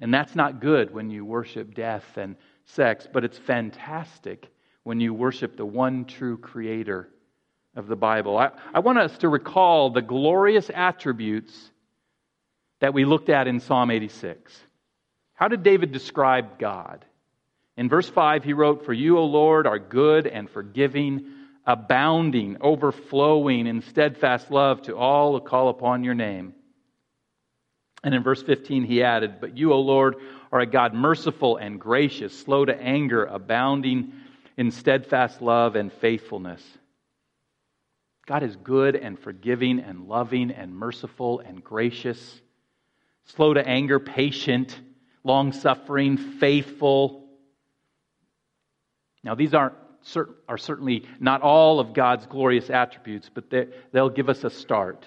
And 0.00 0.12
that's 0.12 0.34
not 0.34 0.60
good 0.60 0.92
when 0.92 1.10
you 1.10 1.24
worship 1.24 1.74
death 1.74 2.16
and 2.16 2.36
sex, 2.64 3.06
but 3.10 3.24
it's 3.24 3.38
fantastic 3.38 4.50
when 4.82 4.98
you 5.00 5.12
worship 5.12 5.56
the 5.56 5.66
one 5.66 6.06
true 6.06 6.38
creator 6.38 7.08
of 7.74 7.86
the 7.86 7.96
Bible. 7.96 8.38
I, 8.38 8.50
I 8.72 8.80
want 8.80 8.98
us 8.98 9.16
to 9.18 9.28
recall 9.28 9.90
the 9.90 10.02
glorious 10.02 10.70
attributes 10.74 11.70
that 12.80 12.94
we 12.94 13.04
looked 13.04 13.28
at 13.28 13.46
in 13.46 13.60
Psalm 13.60 13.90
86. 13.90 14.58
How 15.34 15.48
did 15.48 15.62
David 15.62 15.92
describe 15.92 16.58
God? 16.58 17.04
In 17.76 17.90
verse 17.90 18.08
5, 18.08 18.42
he 18.42 18.54
wrote, 18.54 18.86
For 18.86 18.94
you, 18.94 19.18
O 19.18 19.24
Lord, 19.24 19.66
are 19.66 19.78
good 19.78 20.26
and 20.26 20.48
forgiving 20.48 21.26
abounding, 21.66 22.56
overflowing 22.60 23.66
in 23.66 23.82
steadfast 23.82 24.50
love 24.50 24.82
to 24.82 24.96
all 24.96 25.32
who 25.32 25.40
call 25.40 25.68
upon 25.68 26.04
your 26.04 26.14
name. 26.14 26.54
And 28.04 28.14
in 28.14 28.22
verse 28.22 28.42
15, 28.42 28.84
he 28.84 29.02
added, 29.02 29.40
But 29.40 29.56
you, 29.56 29.72
O 29.72 29.80
Lord, 29.80 30.16
are 30.52 30.60
a 30.60 30.66
God 30.66 30.94
merciful 30.94 31.56
and 31.56 31.80
gracious, 31.80 32.38
slow 32.38 32.64
to 32.64 32.80
anger, 32.80 33.24
abounding 33.24 34.12
in 34.56 34.70
steadfast 34.70 35.42
love 35.42 35.74
and 35.74 35.92
faithfulness. 35.92 36.62
God 38.26 38.42
is 38.42 38.54
good 38.56 38.94
and 38.96 39.18
forgiving 39.18 39.80
and 39.80 40.08
loving 40.08 40.50
and 40.50 40.74
merciful 40.74 41.40
and 41.40 41.62
gracious, 41.62 42.40
slow 43.24 43.54
to 43.54 43.66
anger, 43.66 43.98
patient, 43.98 44.78
long 45.24 45.52
suffering, 45.52 46.16
faithful. 46.16 47.28
Now, 49.24 49.34
these 49.34 49.54
aren't 49.54 49.74
are 50.48 50.58
certainly 50.58 51.04
not 51.20 51.42
all 51.42 51.80
of 51.80 51.92
God's 51.92 52.26
glorious 52.26 52.70
attributes, 52.70 53.30
but 53.32 53.50
they'll 53.92 54.10
give 54.10 54.28
us 54.28 54.44
a 54.44 54.50
start. 54.50 55.04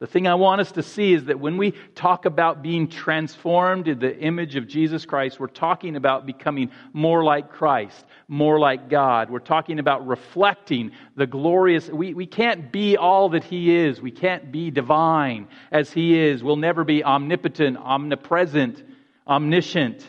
The 0.00 0.06
thing 0.06 0.28
I 0.28 0.36
want 0.36 0.60
us 0.60 0.70
to 0.72 0.82
see 0.84 1.12
is 1.12 1.24
that 1.24 1.40
when 1.40 1.56
we 1.56 1.72
talk 1.96 2.24
about 2.24 2.62
being 2.62 2.86
transformed 2.86 3.88
in 3.88 3.98
the 3.98 4.16
image 4.16 4.54
of 4.54 4.68
Jesus 4.68 5.04
Christ, 5.04 5.40
we're 5.40 5.48
talking 5.48 5.96
about 5.96 6.24
becoming 6.24 6.70
more 6.92 7.24
like 7.24 7.50
Christ, 7.50 8.04
more 8.28 8.60
like 8.60 8.88
God. 8.88 9.28
We're 9.28 9.40
talking 9.40 9.80
about 9.80 10.06
reflecting 10.06 10.92
the 11.16 11.26
glorious. 11.26 11.88
We, 11.88 12.14
we 12.14 12.26
can't 12.26 12.70
be 12.70 12.96
all 12.96 13.30
that 13.30 13.42
He 13.42 13.74
is. 13.74 14.00
We 14.00 14.12
can't 14.12 14.52
be 14.52 14.70
divine 14.70 15.48
as 15.72 15.92
He 15.92 16.16
is. 16.16 16.44
We'll 16.44 16.54
never 16.54 16.84
be 16.84 17.02
omnipotent, 17.02 17.76
omnipresent, 17.78 18.84
omniscient. 19.26 20.06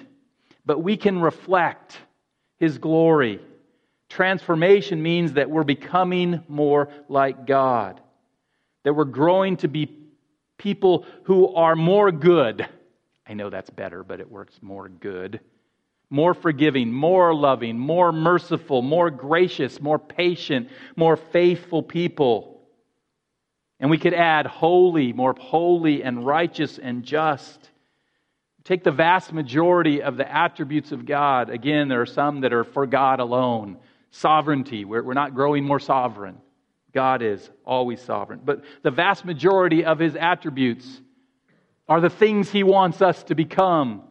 But 0.68 0.84
we 0.84 0.98
can 0.98 1.20
reflect 1.20 1.98
His 2.60 2.78
glory 2.78 3.40
Transformation 4.10 5.02
means 5.02 5.34
that 5.34 5.50
we're 5.50 5.64
becoming 5.64 6.44
more 6.48 6.90
like 7.08 7.46
God, 7.46 8.02
that 8.84 8.94
we're 8.94 9.06
growing 9.06 9.58
to 9.58 9.68
be 9.68 9.96
people 10.58 11.06
who 11.24 11.54
are 11.54 11.76
more 11.76 12.12
good. 12.12 12.68
I 13.28 13.36
know 13.36 13.52
that's 13.52 13.70
better, 13.70 14.04
but 14.04 14.20
it 14.20 14.30
works 14.30 14.56
more 14.62 14.90
good. 14.90 15.40
More 16.10 16.34
forgiving, 16.34 16.92
more 16.92 17.36
loving, 17.36 17.78
more 17.78 18.12
merciful, 18.12 18.82
more 18.82 19.12
gracious, 19.12 19.80
more 19.80 20.00
patient, 20.00 20.70
more 20.96 21.16
faithful 21.16 21.84
people. 21.84 22.62
And 23.80 23.92
we 23.92 24.00
could 24.00 24.16
add 24.16 24.48
holy, 24.48 25.14
more 25.14 25.36
holy 25.40 26.02
and 26.04 26.26
righteous 26.26 26.80
and 26.80 27.04
just. 27.04 27.70
Take 28.64 28.84
the 28.84 28.92
vast 28.92 29.32
majority 29.32 30.02
of 30.02 30.18
the 30.18 30.30
attributes 30.30 30.92
of 30.92 31.06
God. 31.06 31.52
Again, 31.52 31.88
there 31.88 32.02
are 32.02 32.08
some 32.08 32.42
that 32.42 32.54
are 32.54 32.64
for 32.64 32.88
God 32.88 33.20
alone 33.20 33.78
sovereignty. 34.12 34.86
We're, 34.86 35.04
we're 35.04 35.14
not 35.14 35.34
growing 35.34 35.64
more 35.64 35.80
sovereign. 35.80 36.38
God 36.94 37.22
is 37.22 37.50
always 37.66 38.02
sovereign. 38.02 38.42
But 38.44 38.64
the 38.82 38.92
vast 38.92 39.26
majority 39.26 39.86
of 39.86 40.00
his 40.00 40.16
attributes 40.16 41.02
are 41.88 42.02
the 42.02 42.10
things 42.10 42.50
he 42.50 42.64
wants 42.64 43.02
us 43.02 43.24
to 43.26 43.36
become. 43.36 44.04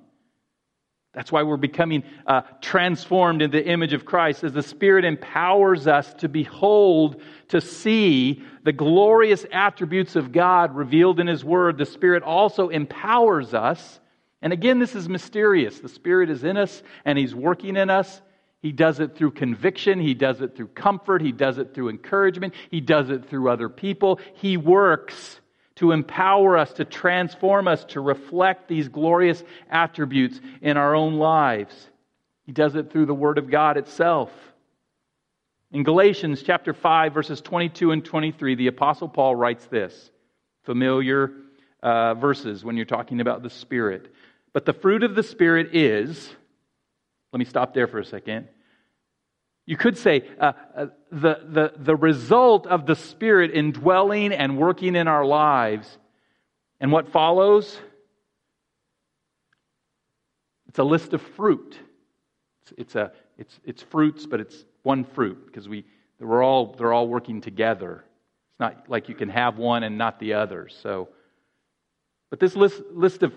That's 1.15 1.33
why 1.33 1.43
we're 1.43 1.57
becoming 1.57 2.05
uh, 2.27 2.43
transformed 2.61 3.43
in 3.43 3.51
the 3.51 3.67
image 3.67 3.93
of 3.93 4.05
Christ 4.05 4.45
as 4.45 4.53
the 4.53 4.63
Spirit 4.63 5.05
empowers 5.05 5.87
us 5.87 6.13
to 6.15 6.29
behold, 6.29 7.23
to 7.49 7.61
see 7.61 8.43
the 8.63 8.73
glorious 8.73 9.45
attributes 9.51 10.17
of 10.17 10.33
God 10.33 10.77
revealed 10.77 11.19
in 11.19 11.27
His 11.27 11.45
Word. 11.45 11.79
The 11.79 11.87
Spirit 11.87 12.23
also 12.23 12.69
empowers 12.69 13.55
us. 13.55 14.01
And 14.43 14.53
again, 14.53 14.79
this 14.79 14.95
is 14.95 15.09
mysterious. 15.09 15.81
The 15.81 15.89
Spirit 15.89 16.31
is 16.31 16.45
in 16.45 16.57
us 16.57 16.83
and 17.05 17.19
He's 17.19 17.35
working 17.35 17.77
in 17.77 17.91
us. 17.91 18.21
He 18.61 18.73
does 18.73 18.99
it 18.99 19.17
through 19.17 19.33
conviction. 19.33 20.01
He 20.01 20.15
does 20.15 20.41
it 20.41 20.57
through 20.57 20.69
comfort. 20.69 21.23
He 21.23 21.33
does 21.33 21.59
it 21.59 21.75
through 21.75 21.91
encouragement. 21.91 22.55
He 22.71 22.81
does 22.81 23.11
it 23.11 23.29
through 23.29 23.51
other 23.51 23.69
people. 23.69 24.21
He 24.35 24.57
works 24.57 25.41
to 25.77 25.93
empower 25.93 26.57
us, 26.57 26.73
to 26.73 26.85
transform 26.85 27.69
us, 27.69 27.85
to 27.85 28.01
reflect 28.01 28.67
these 28.67 28.89
glorious 28.89 29.45
attributes 29.71 30.41
in 30.61 30.77
our 30.77 30.97
own 30.97 31.15
lives. 31.15 31.89
He 32.47 32.53
does 32.53 32.75
it 32.75 32.91
through 32.91 33.07
the 33.07 33.15
Word 33.15 33.39
of 33.39 33.49
God 33.49 33.77
itself. 33.77 34.31
In 35.71 35.85
Galatians 35.85 36.43
chapter 36.43 36.73
5, 36.73 37.15
verses 37.15 37.41
22 37.41 37.93
and 37.93 38.05
23, 38.05 38.57
the 38.57 38.67
Apostle 38.67 39.09
Paul 39.09 39.37
writes 39.37 39.67
this 39.67 40.11
familiar 40.65 41.31
uh, 41.83 42.15
verses 42.15 42.65
when 42.65 42.77
you're 42.77 42.87
talking 42.87 43.21
about 43.21 43.43
the 43.43 43.51
Spirit. 43.51 44.13
But 44.53 44.65
the 44.65 44.73
fruit 44.73 45.05
of 45.05 45.15
the 45.15 45.23
Spirit 45.23 45.77
is 45.77 46.35
let 47.33 47.39
me 47.39 47.45
stop 47.45 47.75
there 47.75 47.87
for 47.87 47.99
a 47.99 48.05
second. 48.05 48.49
You 49.67 49.77
could 49.77 49.99
say 49.99 50.27
uh, 50.41 50.53
uh, 50.75 50.87
the, 51.13 51.41
the, 51.47 51.73
the 51.77 51.97
result 51.97 52.67
of 52.67 52.87
the 52.87 52.97
Spirit 52.97 53.51
indwelling 53.53 54.33
and 54.33 54.57
working 54.57 54.97
in 54.97 55.07
our 55.09 55.27
lives. 55.27 55.99
And 56.81 56.91
what 56.91 57.13
follows? 57.13 57.79
It's 60.69 60.79
a 60.79 60.85
list 60.85 61.13
of 61.13 61.21
fruit. 61.21 61.77
It's, 62.63 62.73
it's, 62.79 62.95
a, 62.95 63.13
it's, 63.37 63.61
it's 63.65 63.83
fruits, 63.83 64.25
but 64.25 64.41
it's 64.41 64.65
one 64.85 65.05
fruit 65.05 65.45
because 65.45 65.69
we, 65.69 65.85
they're, 66.19 66.43
all, 66.43 66.75
they're 66.79 66.95
all 66.95 67.09
working 67.09 67.43
together. 67.43 68.05
It's 68.53 68.61
not 68.61 68.89
like 68.89 69.11
you 69.11 69.15
can 69.15 69.29
have 69.29 69.59
one 69.59 69.83
and 69.83 69.99
not 69.99 70.19
the 70.19 70.33
other. 70.33 70.69
So, 70.69 71.11
but 72.31 72.41
this 72.41 72.57
list, 72.57 72.81
list 72.93 73.23
of 73.23 73.35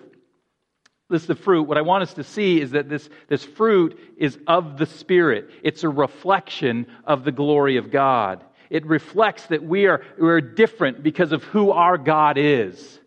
list 1.11 1.29
of 1.29 1.39
fruit, 1.39 1.63
what 1.63 1.77
I 1.77 1.81
want 1.81 2.03
us 2.03 2.13
to 2.15 2.23
see 2.23 2.59
is 2.59 2.71
that 2.71 2.89
this, 2.89 3.09
this 3.27 3.43
fruit 3.43 3.99
is 4.17 4.39
of 4.47 4.77
the 4.77 4.85
Spirit. 4.85 5.49
It's 5.61 5.83
a 5.83 5.89
reflection 5.89 6.87
of 7.05 7.23
the 7.23 7.31
glory 7.31 7.77
of 7.77 7.91
God. 7.91 8.43
It 8.69 8.85
reflects 8.85 9.45
that 9.47 9.63
we 9.63 9.85
are, 9.87 10.01
we 10.17 10.29
are 10.29 10.41
different 10.41 11.03
because 11.03 11.33
of 11.33 11.43
who 11.43 11.71
our 11.71 11.97
God 11.97 12.37
is. 12.37 12.99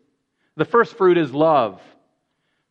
The 0.57 0.65
first 0.65 0.97
fruit 0.97 1.19
is 1.19 1.33
love. 1.33 1.81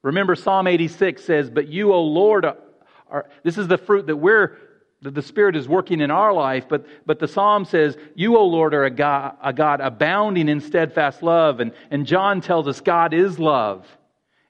Remember, 0.04 0.36
Psalm 0.36 0.67
86 0.67 1.24
says, 1.24 1.50
But 1.50 1.67
you, 1.67 1.91
O 1.91 2.04
Lord, 2.04 2.46
are, 2.46 3.26
this 3.43 3.58
is 3.58 3.67
the 3.67 3.78
fruit 3.78 4.08
that 4.08 4.17
we're 4.17 4.58
that 5.02 5.13
the 5.13 5.22
Spirit 5.22 5.58
is 5.58 5.67
working 5.67 6.00
in 6.00 6.12
our 6.12 6.32
life, 6.32 6.65
but, 6.69 6.86
but 7.06 7.19
the 7.19 7.28
psalm 7.28 7.65
says, 7.65 7.98
You, 8.15 8.38
O 8.38 8.46
Lord, 8.46 8.74
are 8.74 8.86
a 8.86 8.89
God, 8.89 9.36
a 9.43 9.52
God 9.52 9.82
abounding 9.82 10.48
in 10.48 10.62
steadfast 10.62 11.22
love. 11.22 11.60
And, 11.60 11.74
and 11.91 12.06
John 12.06 12.39
tells 12.39 12.69
us 12.69 12.80
God 12.80 13.13
is 13.13 13.38
love 13.38 13.86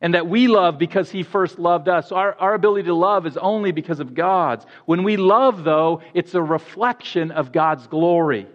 and 0.04 0.16
that 0.16 0.28
we 0.28 0.50
love 0.50 0.78
because 0.78 1.10
he 1.10 1.24
first 1.24 1.58
loved 1.58 1.88
us. 1.88 2.12
Our, 2.12 2.36
our 2.36 2.54
ability 2.54 2.84
to 2.84 2.94
love 2.94 3.26
is 3.26 3.38
only 3.38 3.72
because 3.72 4.02
of 4.02 4.14
God's. 4.14 4.66
When 4.86 5.04
we 5.04 5.16
love, 5.16 5.64
though, 5.64 6.02
it's 6.14 6.36
a 6.36 6.42
reflection 6.42 7.32
of 7.32 7.54
God's 7.54 7.88
glory. 7.88 8.46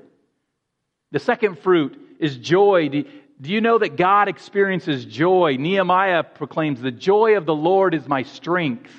The 1.10 1.18
second 1.18 1.58
fruit 1.60 1.98
is 2.20 2.36
joy. 2.36 2.90
Do 2.90 3.06
you 3.40 3.62
know 3.62 3.78
that 3.78 3.96
God 3.96 4.28
experiences 4.28 5.06
joy? 5.06 5.56
Nehemiah 5.58 6.22
proclaims, 6.22 6.82
The 6.82 6.90
joy 6.90 7.38
of 7.38 7.46
the 7.46 7.54
Lord 7.54 7.94
is 7.94 8.06
my 8.06 8.24
strength. 8.24 8.92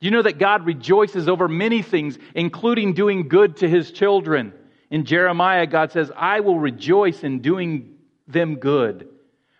Do 0.00 0.06
you 0.06 0.10
know 0.10 0.22
that 0.22 0.40
God 0.40 0.66
rejoices 0.66 1.28
over 1.28 1.46
many 1.46 1.82
things, 1.82 2.18
including 2.34 2.94
doing 2.94 3.28
good 3.28 3.58
to 3.58 3.68
his 3.68 3.92
children? 3.92 4.52
In 4.90 5.04
Jeremiah, 5.04 5.68
God 5.68 5.92
says, 5.92 6.10
I 6.16 6.40
will 6.40 6.58
rejoice 6.58 7.22
in 7.22 7.42
doing 7.42 7.94
them 8.26 8.56
good. 8.56 9.08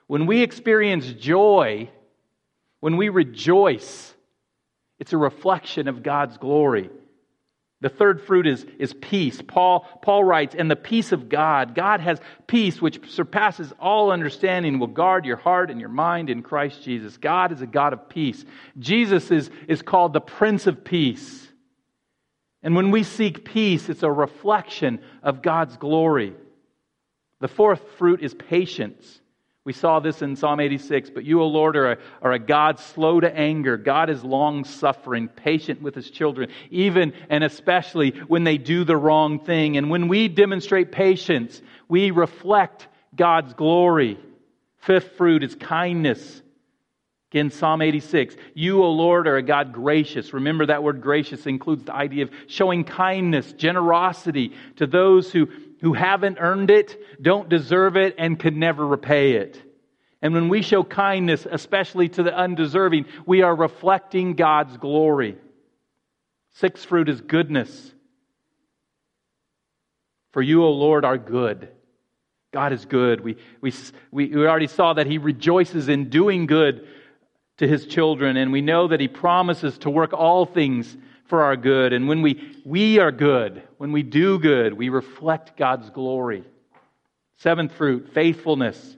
When 0.06 0.26
we 0.26 0.42
experience 0.42 1.06
joy, 1.12 1.90
when 2.80 2.96
we 2.96 3.08
rejoice, 3.08 4.14
it's 4.98 5.12
a 5.12 5.18
reflection 5.18 5.88
of 5.88 6.02
God's 6.02 6.36
glory. 6.36 6.90
The 7.80 7.88
third 7.90 8.22
fruit 8.22 8.46
is, 8.46 8.64
is 8.78 8.94
peace. 8.94 9.42
Paul, 9.42 9.86
Paul 10.02 10.24
writes, 10.24 10.54
and 10.58 10.70
the 10.70 10.76
peace 10.76 11.12
of 11.12 11.28
God. 11.28 11.74
God 11.74 12.00
has 12.00 12.18
peace 12.46 12.80
which 12.80 13.10
surpasses 13.10 13.72
all 13.78 14.10
understanding, 14.10 14.78
will 14.78 14.86
guard 14.86 15.26
your 15.26 15.36
heart 15.36 15.70
and 15.70 15.78
your 15.78 15.90
mind 15.90 16.30
in 16.30 16.42
Christ 16.42 16.82
Jesus. 16.82 17.18
God 17.18 17.52
is 17.52 17.60
a 17.60 17.66
God 17.66 17.92
of 17.92 18.08
peace. 18.08 18.44
Jesus 18.78 19.30
is, 19.30 19.50
is 19.68 19.82
called 19.82 20.14
the 20.14 20.20
Prince 20.20 20.66
of 20.66 20.84
Peace. 20.84 21.46
And 22.62 22.74
when 22.74 22.90
we 22.90 23.02
seek 23.02 23.44
peace, 23.44 23.90
it's 23.90 24.02
a 24.02 24.10
reflection 24.10 25.00
of 25.22 25.42
God's 25.42 25.76
glory. 25.76 26.32
The 27.40 27.48
fourth 27.48 27.82
fruit 27.98 28.22
is 28.22 28.32
patience. 28.32 29.20
We 29.64 29.72
saw 29.72 29.98
this 29.98 30.20
in 30.20 30.36
Psalm 30.36 30.60
86. 30.60 31.10
But 31.10 31.24
you, 31.24 31.40
O 31.40 31.46
Lord, 31.46 31.76
are 31.76 31.92
a, 31.92 31.98
are 32.20 32.32
a 32.32 32.38
God 32.38 32.78
slow 32.78 33.18
to 33.20 33.34
anger. 33.34 33.78
God 33.78 34.10
is 34.10 34.22
long 34.22 34.64
suffering, 34.64 35.28
patient 35.28 35.80
with 35.80 35.94
his 35.94 36.10
children, 36.10 36.50
even 36.70 37.14
and 37.30 37.42
especially 37.42 38.10
when 38.28 38.44
they 38.44 38.58
do 38.58 38.84
the 38.84 38.96
wrong 38.96 39.38
thing. 39.38 39.78
And 39.78 39.88
when 39.88 40.08
we 40.08 40.28
demonstrate 40.28 40.92
patience, 40.92 41.62
we 41.88 42.10
reflect 42.10 42.88
God's 43.16 43.54
glory. 43.54 44.18
Fifth 44.78 45.16
fruit 45.16 45.42
is 45.42 45.54
kindness. 45.54 46.42
Again, 47.32 47.50
Psalm 47.50 47.80
86. 47.80 48.36
You, 48.52 48.84
O 48.84 48.90
Lord, 48.90 49.26
are 49.26 49.38
a 49.38 49.42
God 49.42 49.72
gracious. 49.72 50.34
Remember 50.34 50.66
that 50.66 50.82
word 50.82 51.00
gracious 51.00 51.46
includes 51.46 51.84
the 51.84 51.94
idea 51.94 52.24
of 52.24 52.30
showing 52.48 52.84
kindness, 52.84 53.52
generosity 53.54 54.52
to 54.76 54.86
those 54.86 55.32
who 55.32 55.48
who 55.84 55.92
haven't 55.92 56.38
earned 56.40 56.70
it, 56.70 56.98
don't 57.20 57.50
deserve 57.50 57.98
it, 57.98 58.14
and 58.16 58.38
could 58.38 58.56
never 58.56 58.86
repay 58.86 59.32
it. 59.32 59.62
And 60.22 60.32
when 60.32 60.48
we 60.48 60.62
show 60.62 60.82
kindness, 60.82 61.46
especially 61.48 62.08
to 62.08 62.22
the 62.22 62.34
undeserving, 62.34 63.04
we 63.26 63.42
are 63.42 63.54
reflecting 63.54 64.32
God's 64.32 64.78
glory. 64.78 65.36
Sixth 66.54 66.86
fruit 66.86 67.10
is 67.10 67.20
goodness. 67.20 67.92
For 70.32 70.40
you, 70.40 70.64
O 70.64 70.70
Lord, 70.70 71.04
are 71.04 71.18
good. 71.18 71.68
God 72.50 72.72
is 72.72 72.86
good. 72.86 73.20
We, 73.20 73.36
we, 73.60 73.74
we 74.10 74.34
already 74.34 74.68
saw 74.68 74.94
that 74.94 75.06
He 75.06 75.18
rejoices 75.18 75.90
in 75.90 76.08
doing 76.08 76.46
good 76.46 76.88
to 77.58 77.68
His 77.68 77.84
children, 77.84 78.38
and 78.38 78.52
we 78.52 78.62
know 78.62 78.88
that 78.88 79.00
He 79.00 79.08
promises 79.08 79.76
to 79.80 79.90
work 79.90 80.14
all 80.14 80.46
things 80.46 80.96
for 81.26 81.42
our 81.42 81.56
good. 81.56 81.92
And 81.92 82.08
when 82.08 82.22
we, 82.22 82.56
we 82.64 82.98
are 82.98 83.12
good, 83.12 83.62
when 83.78 83.92
we 83.92 84.02
do 84.02 84.38
good, 84.38 84.74
we 84.74 84.88
reflect 84.88 85.56
God's 85.56 85.90
glory. 85.90 86.44
Seventh 87.38 87.72
fruit, 87.72 88.10
faithfulness. 88.12 88.96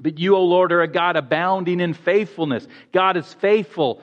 But 0.00 0.18
you, 0.18 0.36
O 0.36 0.44
Lord, 0.44 0.72
are 0.72 0.82
a 0.82 0.88
God 0.88 1.16
abounding 1.16 1.80
in 1.80 1.94
faithfulness. 1.94 2.66
God 2.92 3.16
is 3.16 3.32
faithful, 3.34 4.00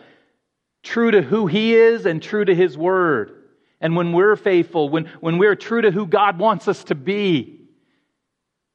true 0.83 1.11
to 1.11 1.21
who 1.21 1.47
He 1.47 1.75
is 1.75 2.05
and 2.05 2.21
true 2.21 2.45
to 2.45 2.55
His 2.55 2.77
word. 2.77 3.35
And 3.81 3.95
when 3.95 4.11
we're 4.11 4.35
faithful, 4.35 4.89
when, 4.89 5.05
when 5.21 5.37
we're 5.37 5.55
true 5.55 5.81
to 5.81 5.91
who 5.91 6.05
God 6.05 6.37
wants 6.37 6.67
us 6.67 6.83
to 6.85 6.95
be, 6.95 7.55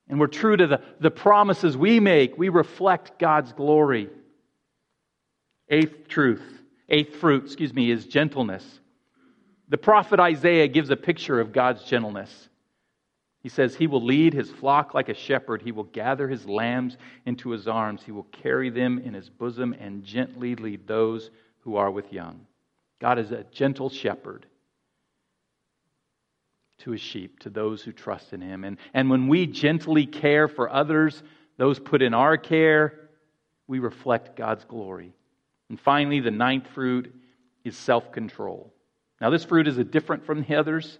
and 0.08 0.20
we're 0.20 0.26
true 0.26 0.56
to 0.56 0.66
the, 0.66 0.82
the 1.00 1.10
promises 1.10 1.76
we 1.76 2.00
make, 2.00 2.36
we 2.36 2.48
reflect 2.48 3.18
God's 3.18 3.52
glory. 3.52 4.10
Eighth 5.70 6.08
truth 6.08 6.63
Eighth 6.94 7.16
fruit, 7.16 7.46
excuse 7.46 7.74
me, 7.74 7.90
is 7.90 8.06
gentleness. 8.06 8.64
The 9.68 9.76
prophet 9.76 10.20
Isaiah 10.20 10.68
gives 10.68 10.90
a 10.90 10.96
picture 10.96 11.40
of 11.40 11.52
God's 11.52 11.82
gentleness. 11.82 12.48
He 13.42 13.48
says, 13.48 13.74
He 13.74 13.88
will 13.88 14.04
lead 14.04 14.32
his 14.32 14.48
flock 14.48 14.94
like 14.94 15.08
a 15.08 15.14
shepherd. 15.14 15.60
He 15.60 15.72
will 15.72 15.82
gather 15.82 16.28
his 16.28 16.46
lambs 16.46 16.96
into 17.26 17.50
his 17.50 17.66
arms. 17.66 18.04
He 18.04 18.12
will 18.12 18.28
carry 18.30 18.70
them 18.70 19.00
in 19.00 19.12
his 19.12 19.28
bosom 19.28 19.74
and 19.80 20.04
gently 20.04 20.54
lead 20.54 20.86
those 20.86 21.32
who 21.62 21.74
are 21.74 21.90
with 21.90 22.12
young. 22.12 22.46
God 23.00 23.18
is 23.18 23.32
a 23.32 23.42
gentle 23.50 23.90
shepherd 23.90 24.46
to 26.78 26.92
his 26.92 27.00
sheep, 27.00 27.40
to 27.40 27.50
those 27.50 27.82
who 27.82 27.90
trust 27.90 28.32
in 28.32 28.40
him. 28.40 28.62
And, 28.62 28.76
and 28.92 29.10
when 29.10 29.26
we 29.26 29.48
gently 29.48 30.06
care 30.06 30.46
for 30.46 30.70
others, 30.70 31.24
those 31.56 31.80
put 31.80 32.02
in 32.02 32.14
our 32.14 32.36
care, 32.36 33.08
we 33.66 33.80
reflect 33.80 34.36
God's 34.36 34.64
glory. 34.64 35.12
And 35.68 35.80
finally, 35.80 36.20
the 36.20 36.30
ninth 36.30 36.68
fruit 36.68 37.14
is 37.64 37.76
self 37.76 38.12
control. 38.12 38.72
Now, 39.20 39.30
this 39.30 39.44
fruit 39.44 39.68
is 39.68 39.76
different 39.86 40.26
from 40.26 40.42
the 40.42 40.56
others. 40.56 40.98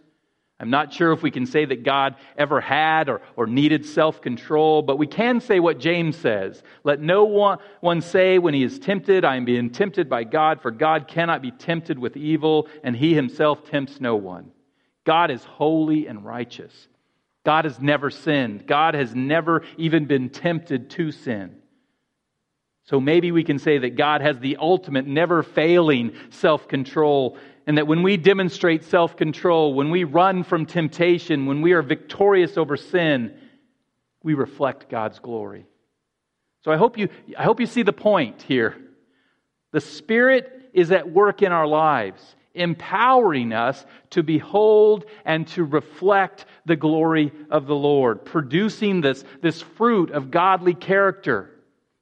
I'm 0.61 0.71
not 0.71 0.93
sure 0.93 1.13
if 1.13 1.23
we 1.23 1.33
can 1.33 1.47
say 1.47 1.65
that 1.65 1.83
God 1.83 2.15
ever 2.39 2.61
had 2.61 3.09
or, 3.09 3.23
or 3.37 3.47
needed 3.47 3.85
self 3.85 4.23
control, 4.23 4.83
but 4.83 4.99
we 4.99 5.07
can 5.07 5.41
say 5.41 5.59
what 5.59 5.79
James 5.79 6.17
says. 6.17 6.63
Let 6.85 7.01
no 7.01 7.25
one, 7.25 7.59
one 7.81 8.01
say 8.01 8.39
when 8.39 8.55
he 8.55 8.63
is 8.63 8.79
tempted, 8.79 9.25
I 9.25 9.37
am 9.37 9.45
being 9.45 9.71
tempted 9.71 10.09
by 10.09 10.25
God, 10.25 10.63
for 10.63 10.71
God 10.71 11.09
cannot 11.09 11.43
be 11.43 11.51
tempted 11.51 11.99
with 11.99 12.17
evil, 12.17 12.69
and 12.85 12.97
he 12.97 13.15
himself 13.15 13.69
tempts 13.69 14.01
no 14.01 14.15
one. 14.17 14.53
God 15.05 15.31
is 15.31 15.43
holy 15.45 16.07
and 16.07 16.25
righteous. 16.25 16.73
God 17.45 17.67
has 17.67 17.79
never 17.81 18.11
sinned. 18.11 18.67
God 18.67 18.95
has 18.95 19.15
never 19.15 19.65
even 19.77 20.07
been 20.07 20.31
tempted 20.31 20.89
to 20.91 21.11
sin. 21.13 21.57
So 22.85 23.01
maybe 23.01 23.33
we 23.33 23.45
can 23.45 23.59
say 23.59 23.79
that 23.79 23.97
God 23.97 24.21
has 24.21 24.39
the 24.39 24.59
ultimate, 24.59 25.07
never 25.07 25.43
failing 25.43 26.13
self 26.31 26.69
control, 26.69 27.39
and 27.67 27.79
that 27.79 27.87
when 27.87 28.03
we 28.03 28.17
demonstrate 28.19 28.85
self 28.85 29.17
control, 29.17 29.75
when 29.75 29.91
we 29.91 30.05
run 30.05 30.45
from 30.45 30.67
temptation, 30.67 31.47
when 31.47 31.63
we 31.63 31.73
are 31.73 31.83
victorious 31.83 32.59
over 32.59 32.77
sin, 32.77 33.35
we 34.23 34.35
reflect 34.35 34.91
God's 34.91 35.19
glory. 35.19 35.67
So 36.63 36.73
I 36.73 36.77
hope 36.77 36.99
you, 36.99 37.09
I 37.39 37.43
hope 37.43 37.61
you 37.61 37.67
see 37.67 37.83
the 37.83 37.93
point 37.93 38.43
here. 38.43 38.77
The 39.73 39.81
Spirit 39.81 40.71
is 40.75 40.91
at 40.93 41.11
work 41.11 41.43
in 41.43 41.53
our 41.53 41.67
lives, 41.67 42.37
empowering 42.55 43.53
us 43.53 43.85
to 44.11 44.23
behold 44.23 45.07
and 45.25 45.47
to 45.49 45.65
reflect 45.65 46.45
the 46.67 46.77
glory 46.77 47.33
of 47.51 47.67
the 47.67 47.75
Lord, 47.75 48.25
producing 48.27 49.01
this, 49.01 49.25
this 49.41 49.63
fruit 49.63 50.11
of 50.11 50.31
godly 50.31 50.75
character. 50.75 51.51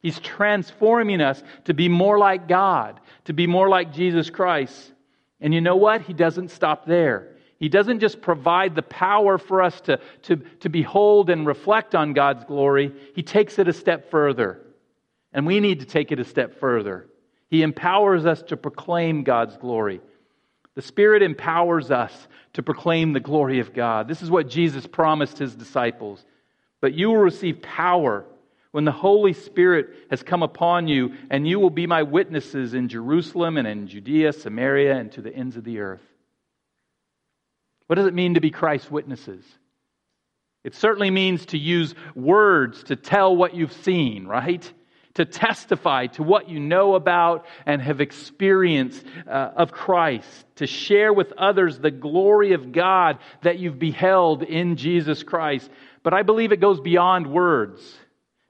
He's 0.03 0.19
transforming 0.19 1.21
us 1.21 1.43
to 1.65 1.75
be 1.75 1.89
more 1.89 2.19
like 2.19 2.49
God, 2.49 3.01
to 3.25 3.33
be 3.33 3.47
more 3.47 3.69
like 3.69 3.93
Jesus 3.93 4.31
Christ. 4.31 4.93
And 5.41 5.55
you 5.55 5.61
know 5.61 5.77
what? 5.77 6.03
He 6.03 6.13
doesn't 6.13 6.51
stop 6.51 6.87
there. 6.87 7.37
He 7.59 7.69
doesn't 7.69 8.01
just 8.01 8.21
provide 8.21 8.75
the 8.75 8.83
power 8.83 9.39
for 9.39 9.63
us 9.63 9.81
to, 9.83 10.01
to, 10.23 10.37
to 10.61 10.69
behold 10.69 11.31
and 11.31 11.47
reflect 11.47 11.95
on 11.95 12.13
God's 12.13 12.45
glory, 12.45 12.93
He 13.15 13.23
takes 13.23 13.61
it 13.61 13.69
a 13.69 13.73
step 13.73 14.11
further. 14.11 14.61
And 15.33 15.47
we 15.47 15.61
need 15.61 15.79
to 15.81 15.87
take 15.87 16.11
it 16.11 16.19
a 16.19 16.25
step 16.25 16.59
further. 16.59 17.07
He 17.49 17.63
empowers 17.63 18.27
us 18.27 18.43
to 18.43 18.57
proclaim 18.57 19.23
God's 19.23 19.57
glory. 19.57 20.01
The 20.75 20.83
Spirit 20.83 21.23
empowers 21.23 21.93
us 21.93 22.27
to 22.55 22.63
proclaim 22.63 23.13
the 23.13 23.21
glory 23.21 23.61
of 23.61 23.73
God. 23.73 24.09
This 24.09 24.23
is 24.23 24.31
what 24.31 24.49
Jesus 24.49 24.87
promised 24.87 25.39
His 25.39 25.55
disciples. 25.55 26.25
But 26.81 26.95
you 26.95 27.09
will 27.09 27.19
receive 27.19 27.63
power 27.63 28.25
when 28.73 28.85
the 28.85 28.93
Holy 28.93 29.35
Spirit 29.35 29.91
has 30.11 30.23
come 30.23 30.43
upon 30.43 30.89
you, 30.89 31.15
and 31.31 31.47
you 31.47 31.61
will 31.61 31.71
be 31.71 31.87
my 31.87 32.03
witnesses 32.03 32.75
in 32.75 32.89
Jerusalem 32.89 33.59
and 33.59 33.69
in 33.69 33.87
Judea, 33.87 34.33
Samaria, 34.33 34.97
and 34.97 35.13
to 35.13 35.23
the 35.23 35.35
ends 35.35 35.57
of 35.57 35.65
the 35.65 35.81
earth. 35.81 36.03
What 37.87 37.97
does 37.97 38.07
it 38.07 38.15
mean 38.15 38.35
to 38.35 38.41
be 38.41 38.51
Christ's 38.51 38.91
witnesses? 38.91 39.45
It 40.65 40.75
certainly 40.75 41.11
means 41.11 41.47
to 41.47 41.59
use 41.59 41.95
words 42.15 42.85
to 42.85 42.97
tell 42.97 43.37
what 43.37 43.55
you've 43.55 43.73
seen, 43.73 44.27
right? 44.27 44.73
To 45.15 45.27
testify 45.27 46.07
to 46.07 46.23
what 46.23 46.49
you 46.49 46.59
know 46.59 46.95
about 46.95 47.45
and 47.67 47.83
have 47.83 48.01
experienced 48.01 49.05
uh, 49.29 49.51
of 49.57 49.73
Christ, 49.73 50.27
to 50.57 50.67
share 50.67 51.13
with 51.13 51.33
others 51.33 51.79
the 51.79 51.91
glory 51.91 52.53
of 52.55 52.73
God 52.73 53.19
that 53.43 53.59
you've 53.59 53.79
beheld 53.79 54.43
in 54.43 54.77
Jesus 54.77 55.23
Christ. 55.23 55.69
But 56.03 56.15
I 56.15 56.23
believe 56.23 56.53
it 56.53 56.61
goes 56.61 56.81
beyond 56.81 57.27
words. 57.27 57.83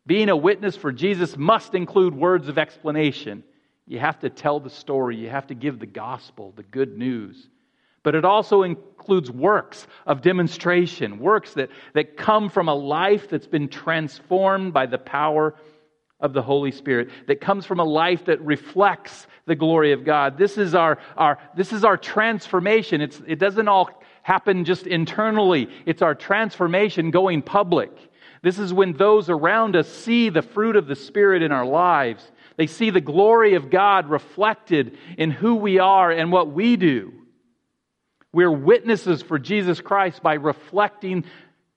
Being 0.07 0.29
a 0.29 0.37
witness 0.37 0.77
for 0.77 0.91
Jesus 0.93 1.37
must 1.37 1.75
include 1.75 2.15
words 2.15 2.49
of 2.49 2.59
explanation. 2.59 3.45
You 3.87 3.99
have 3.99 4.19
to 4.21 4.31
tell 4.31 4.59
the 4.61 4.71
story, 4.71 5.17
you 5.17 5.29
have 5.29 5.47
to 5.49 5.55
give 5.55 5.79
the 5.79 5.87
gospel, 5.87 6.53
the 6.57 6.63
good 6.63 6.97
news. 6.97 7.49
But 8.03 8.17
it 8.17 8.25
also 8.25 8.63
includes 8.63 9.31
works 9.31 9.87
of 10.07 10.23
demonstration, 10.23 11.21
works 11.21 11.55
that, 11.55 11.71
that 11.95 12.17
come 12.17 12.49
from 12.49 12.69
a 12.69 12.75
life 12.75 13.29
that's 13.29 13.47
been 13.47 13.69
transformed 13.69 14.73
by 14.73 14.87
the 14.87 14.99
power 14.99 15.55
of 16.19 16.33
the 16.33 16.43
Holy 16.43 16.73
Spirit, 16.73 17.11
that 17.27 17.41
comes 17.41 17.65
from 17.65 17.81
a 17.81 17.85
life 17.85 18.25
that 18.25 18.41
reflects 18.43 19.27
the 19.47 19.55
glory 19.55 19.93
of 19.93 20.05
God. 20.05 20.39
This 20.39 20.59
is 20.59 20.75
our, 20.75 20.99
our, 21.17 21.39
this 21.57 21.73
is 21.73 21.85
our 21.85 21.97
transformation. 21.97 23.01
It's, 23.01 23.21
it 23.27 23.39
doesn't 23.39 23.69
all 23.69 23.91
happen 24.23 24.65
just 24.65 24.87
internally, 24.87 25.69
it's 25.85 26.01
our 26.01 26.15
transformation 26.15 27.11
going 27.11 27.43
public 27.43 27.91
This 28.43 28.59
is 28.59 28.73
when 28.73 28.93
those 28.95 29.31
around 29.31 29.77
us 29.77 29.89
see 29.89 30.29
the 30.29 30.43
fruit 30.43 30.75
of 30.75 30.89
the 30.89 30.97
Spirit 30.97 31.43
in 31.43 31.53
our 31.53 31.65
lives. 31.65 32.29
They 32.57 32.67
see 32.67 32.91
the 32.91 33.01
glory 33.01 33.55
of 33.55 33.71
God 33.71 34.11
reflected 34.11 34.99
in 35.17 35.31
who 35.31 35.55
we 35.55 35.79
are 35.79 36.11
and 36.11 36.33
what 36.33 36.53
we 36.53 36.77
do. 36.77 37.13
We're 38.33 38.51
witnesses 38.51 39.23
for 39.23 39.39
Jesus 39.39 39.81
Christ 39.81 40.23
by 40.23 40.35
reflecting 40.35 41.25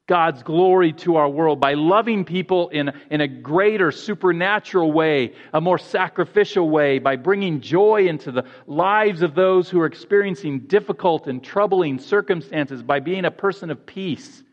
God's 0.07 0.43
glory 0.43 0.93
to 0.93 1.15
our 1.15 1.29
world, 1.29 1.59
by 1.59 1.73
loving 1.73 2.25
people 2.25 2.69
in, 2.69 2.91
in 3.09 3.21
a 3.21 3.27
greater 3.27 3.91
supernatural 3.91 4.91
way, 4.91 5.33
a 5.51 5.59
more 5.59 5.79
sacrificial 5.79 6.69
way, 6.69 6.99
by 6.99 7.15
bringing 7.15 7.59
joy 7.59 8.07
into 8.07 8.31
the 8.31 8.45
lives 8.67 9.23
of 9.23 9.35
those 9.35 9.69
who 9.69 9.81
are 9.81 9.87
experiencing 9.87 10.61
difficult 10.61 11.27
and 11.27 11.43
troubling 11.43 11.99
circumstances, 11.99 12.83
by 12.83 12.99
being 12.99 13.25
a 13.25 13.31
person 13.31 13.71
of 13.71 13.85
peace 13.85 14.43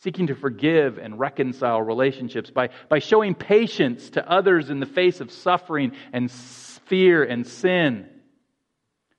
seeking 0.00 0.28
to 0.28 0.34
forgive 0.34 0.98
and 0.98 1.18
reconcile 1.18 1.82
relationships, 1.82 2.50
by, 2.50 2.70
by 2.88 3.00
showing 3.00 3.34
patience 3.34 4.10
to 4.10 4.30
others 4.30 4.70
in 4.70 4.80
the 4.80 4.86
face 4.86 5.20
of 5.20 5.32
suffering 5.32 5.92
and 6.12 6.30
fear 6.30 7.24
and 7.24 7.46
sin, 7.46 8.08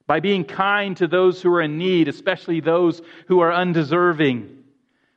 by 0.07 0.21
being 0.21 0.45
kind 0.45 0.95
to 0.97 1.07
those 1.07 1.41
who 1.41 1.53
are 1.53 1.61
in 1.61 1.77
need, 1.77 2.07
especially 2.07 2.61
those 2.61 3.01
who 3.27 3.41
are 3.41 3.53
undeserving, 3.53 4.63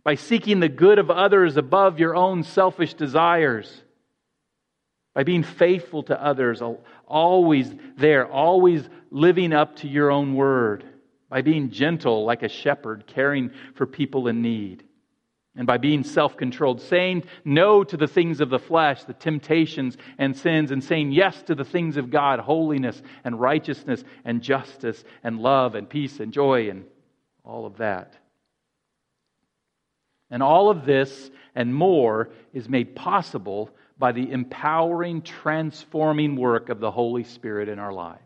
by 0.03 0.17
seeking 0.17 0.59
the 0.59 0.69
good 0.69 0.99
of 0.99 1.11
others 1.11 1.57
above 1.57 2.01
your 2.01 2.17
own 2.17 2.43
selfish 2.43 2.95
desires, 2.95 3.83
by 5.15 5.23
being 5.23 5.45
faithful 5.45 6.03
to 6.03 6.21
others, 6.21 6.61
always 7.07 7.73
there, 7.97 8.27
always 8.27 8.89
living 9.11 9.53
up 9.53 9.77
to 9.77 9.87
your 9.89 10.11
own 10.11 10.35
word, 10.35 10.85
by 11.29 11.41
being 11.41 11.71
gentle 11.71 12.25
like 12.25 12.43
a 12.43 12.49
shepherd, 12.49 13.07
caring 13.07 13.53
for 13.75 13.87
people 13.87 14.27
in 14.27 14.43
need 14.43 14.83
and 15.55 15.67
by 15.67 15.77
being 15.77 16.03
self 16.03 16.37
controlled, 16.37 16.81
saying 16.81 17.25
no 17.45 17.85
to 17.85 17.97
the 17.97 18.07
things 18.07 18.41
of 18.41 18.49
the 18.49 18.59
flesh, 18.59 19.05
the 19.05 19.13
temptations 19.13 19.97
and 20.19 20.37
sins, 20.37 20.71
and 20.71 20.83
saying 20.83 21.13
yes 21.13 21.43
to 21.43 21.55
the 21.55 21.65
things 21.65 21.97
of 21.97 22.11
God, 22.11 22.41
holiness 22.41 23.03
and 23.25 23.39
righteousness 23.39 24.03
and 24.25 24.43
justice 24.43 25.05
and 25.23 25.41
love 25.41 25.75
and 25.75 25.89
peace 25.89 26.21
and 26.21 26.33
joy 26.33 26.71
and 26.71 26.85
all 27.45 27.67
of 27.67 27.77
that. 27.79 28.15
And 30.31 30.43
all 30.43 30.71
of 30.71 30.87
this 30.87 31.31
and 31.55 31.75
more 31.75 32.31
is 32.55 32.69
made 32.69 32.97
possible 32.97 33.69
by 33.99 34.13
the 34.13 34.33
empowering, 34.33 35.21
transforming 35.21 36.37
work 36.37 36.71
of 36.71 36.81
the 36.81 36.91
Holy 36.91 37.25
Spirit 37.25 37.69
in 37.69 37.79
our 37.79 37.93
lives. 37.93 38.21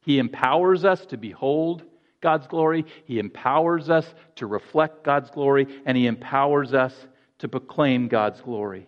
He 0.00 0.18
empowers 0.18 0.84
us 0.84 1.06
to 1.06 1.16
behold 1.16 1.82
God's 2.22 2.46
glory, 2.46 2.86
He 3.04 3.18
empowers 3.18 3.90
us 3.90 4.06
to 4.36 4.46
reflect 4.46 5.04
God's 5.04 5.30
glory, 5.30 5.66
and 5.84 5.96
He 5.96 6.06
empowers 6.06 6.72
us 6.72 6.94
to 7.40 7.48
proclaim 7.48 8.08
God's 8.08 8.40
glory. 8.40 8.86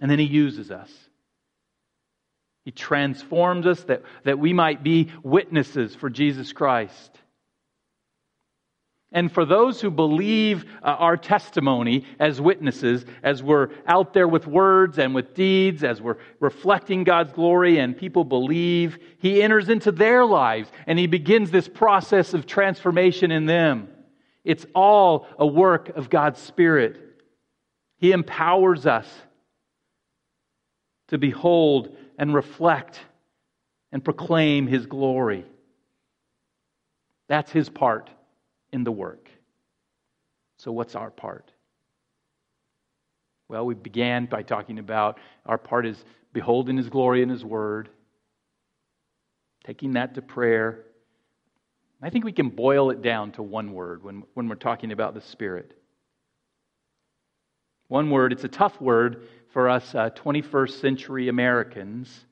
And 0.00 0.10
then 0.10 0.18
He 0.18 0.26
uses 0.26 0.70
us. 0.70 0.92
He 2.64 2.70
transforms 2.70 3.66
us 3.66 3.82
that, 3.84 4.02
that 4.24 4.38
we 4.38 4.52
might 4.52 4.82
be 4.82 5.10
witnesses 5.22 5.94
for 5.94 6.10
Jesus 6.10 6.52
Christ. 6.52 7.18
And 9.16 9.32
for 9.32 9.46
those 9.46 9.80
who 9.80 9.90
believe 9.90 10.66
uh, 10.82 10.88
our 10.88 11.16
testimony 11.16 12.04
as 12.18 12.38
witnesses, 12.38 13.06
as 13.22 13.42
we're 13.42 13.70
out 13.86 14.12
there 14.12 14.28
with 14.28 14.46
words 14.46 14.98
and 14.98 15.14
with 15.14 15.32
deeds, 15.32 15.82
as 15.82 16.02
we're 16.02 16.18
reflecting 16.38 17.02
God's 17.02 17.32
glory 17.32 17.78
and 17.78 17.96
people 17.96 18.24
believe, 18.24 18.98
He 19.16 19.42
enters 19.42 19.70
into 19.70 19.90
their 19.90 20.26
lives 20.26 20.70
and 20.86 20.98
He 20.98 21.06
begins 21.06 21.50
this 21.50 21.66
process 21.66 22.34
of 22.34 22.44
transformation 22.44 23.30
in 23.30 23.46
them. 23.46 23.88
It's 24.44 24.66
all 24.74 25.26
a 25.38 25.46
work 25.46 25.88
of 25.96 26.10
God's 26.10 26.38
Spirit. 26.38 27.00
He 27.96 28.12
empowers 28.12 28.84
us 28.84 29.08
to 31.08 31.16
behold 31.16 31.96
and 32.18 32.34
reflect 32.34 33.00
and 33.92 34.04
proclaim 34.04 34.66
His 34.66 34.84
glory. 34.84 35.46
That's 37.30 37.50
His 37.50 37.70
part 37.70 38.10
in 38.76 38.84
the 38.84 38.92
work. 38.92 39.28
So, 40.58 40.70
what's 40.70 40.94
our 40.94 41.10
part? 41.10 41.50
Well, 43.48 43.64
we 43.66 43.74
began 43.74 44.26
by 44.26 44.42
talking 44.42 44.78
about 44.78 45.18
our 45.46 45.58
part 45.58 45.86
is 45.86 46.04
beholding 46.32 46.76
His 46.76 46.88
glory 46.88 47.22
in 47.22 47.28
His 47.28 47.44
Word, 47.44 47.88
taking 49.64 49.94
that 49.94 50.14
to 50.14 50.22
prayer. 50.22 50.84
I 52.02 52.10
think 52.10 52.24
we 52.24 52.32
can 52.32 52.50
boil 52.50 52.90
it 52.90 53.00
down 53.00 53.32
to 53.32 53.42
one 53.42 53.72
word 53.72 54.04
when, 54.04 54.22
when 54.34 54.48
we're 54.48 54.56
talking 54.56 54.92
about 54.92 55.14
the 55.14 55.22
Spirit. 55.22 55.72
One 57.88 58.10
word, 58.10 58.32
it's 58.32 58.44
a 58.44 58.48
tough 58.48 58.78
word 58.80 59.26
for 59.52 59.70
us 59.70 59.94
uh, 59.94 60.10
21st 60.10 60.80
century 60.80 61.28
Americans, 61.28 62.26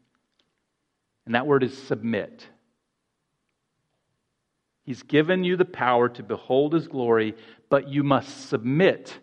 and 1.24 1.34
that 1.34 1.46
word 1.46 1.62
is 1.62 1.76
submit. 1.76 2.46
He's 4.84 5.02
given 5.02 5.44
you 5.44 5.56
the 5.56 5.64
power 5.64 6.08
to 6.10 6.22
behold 6.22 6.74
his 6.74 6.88
glory, 6.88 7.34
but 7.70 7.88
you 7.88 8.02
must 8.02 8.48
submit 8.48 9.18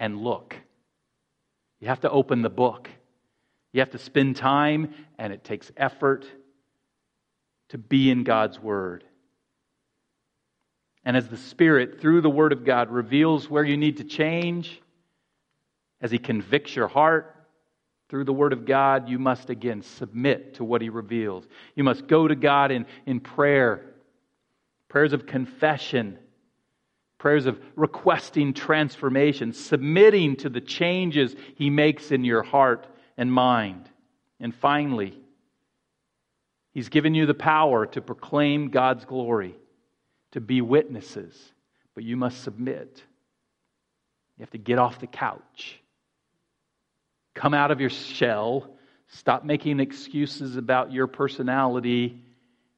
and 0.00 0.20
look. 0.20 0.56
You 1.80 1.88
have 1.88 2.00
to 2.00 2.10
open 2.10 2.42
the 2.42 2.50
book. 2.50 2.90
You 3.72 3.80
have 3.80 3.90
to 3.90 3.98
spend 3.98 4.36
time, 4.36 4.92
and 5.18 5.32
it 5.32 5.44
takes 5.44 5.70
effort 5.76 6.26
to 7.68 7.78
be 7.78 8.10
in 8.10 8.24
God's 8.24 8.58
Word. 8.58 9.04
And 11.04 11.16
as 11.16 11.28
the 11.28 11.36
Spirit, 11.36 12.00
through 12.00 12.20
the 12.20 12.30
Word 12.30 12.52
of 12.52 12.64
God, 12.64 12.90
reveals 12.90 13.48
where 13.48 13.64
you 13.64 13.76
need 13.76 13.98
to 13.98 14.04
change, 14.04 14.80
as 16.00 16.10
He 16.10 16.18
convicts 16.18 16.74
your 16.74 16.88
heart 16.88 17.34
through 18.08 18.24
the 18.24 18.32
Word 18.32 18.52
of 18.52 18.64
God, 18.64 19.08
you 19.08 19.18
must 19.18 19.50
again 19.50 19.82
submit 19.82 20.54
to 20.54 20.64
what 20.64 20.82
He 20.82 20.88
reveals. 20.88 21.46
You 21.74 21.84
must 21.84 22.06
go 22.06 22.28
to 22.28 22.34
God 22.34 22.70
in, 22.70 22.86
in 23.06 23.20
prayer 23.20 23.93
prayers 24.94 25.12
of 25.12 25.26
confession, 25.26 26.16
prayers 27.18 27.46
of 27.46 27.58
requesting 27.74 28.54
transformation, 28.54 29.52
submitting 29.52 30.36
to 30.36 30.48
the 30.48 30.60
changes 30.60 31.34
He 31.56 31.68
makes 31.68 32.12
in 32.12 32.22
your 32.22 32.44
heart 32.44 32.86
and 33.16 33.32
mind. 33.32 33.90
And 34.38 34.54
finally, 34.54 35.18
He's 36.74 36.90
given 36.90 37.12
you 37.12 37.26
the 37.26 37.34
power 37.34 37.86
to 37.86 38.00
proclaim 38.00 38.68
God's 38.68 39.04
glory, 39.04 39.56
to 40.30 40.40
be 40.40 40.60
witnesses, 40.60 41.36
but 41.96 42.04
you 42.04 42.16
must 42.16 42.44
submit. 42.44 43.02
You 44.38 44.42
have 44.42 44.50
to 44.50 44.58
get 44.58 44.78
off 44.78 45.00
the 45.00 45.08
couch, 45.08 45.80
come 47.34 47.52
out 47.52 47.72
of 47.72 47.80
your 47.80 47.90
shell, 47.90 48.70
stop 49.08 49.44
making 49.44 49.80
excuses 49.80 50.54
about 50.54 50.92
your 50.92 51.08
personality 51.08 52.22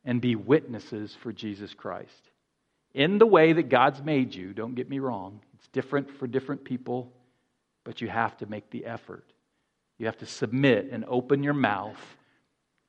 and 0.07 0.21
be 0.21 0.37
witnesses 0.37 1.15
for 1.21 1.33
Jesus 1.33 1.75
Christ. 1.75 2.31
In 2.95 3.19
the 3.19 3.27
way 3.27 3.53
that 3.53 3.69
God's 3.69 4.01
made 4.03 4.35
you, 4.35 4.55
don't 4.55 4.75
get 4.75 4.89
me 4.89 5.01
wrong, 5.01 5.41
it's 5.55 5.69
different 5.69 6.11
for 6.19 6.27
different 6.27 6.65
people, 6.65 7.13
but 7.85 8.01
you 8.01 8.09
have 8.09 8.37
to 8.39 8.47
make 8.47 8.71
the 8.71 8.87
effort. 8.87 9.25
You 9.99 10.07
have 10.07 10.17
to 10.19 10.27
submit 10.27 10.89
and 10.93 11.05
open 11.07 11.43
your 11.43 11.55
mouth 11.55 12.01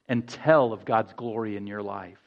and 0.07 0.25
tell 0.27 0.71
of 0.71 0.85
God's 0.85 1.11
glory 1.13 1.57
in 1.57 1.67
your 1.67 1.81
life. 1.81 2.19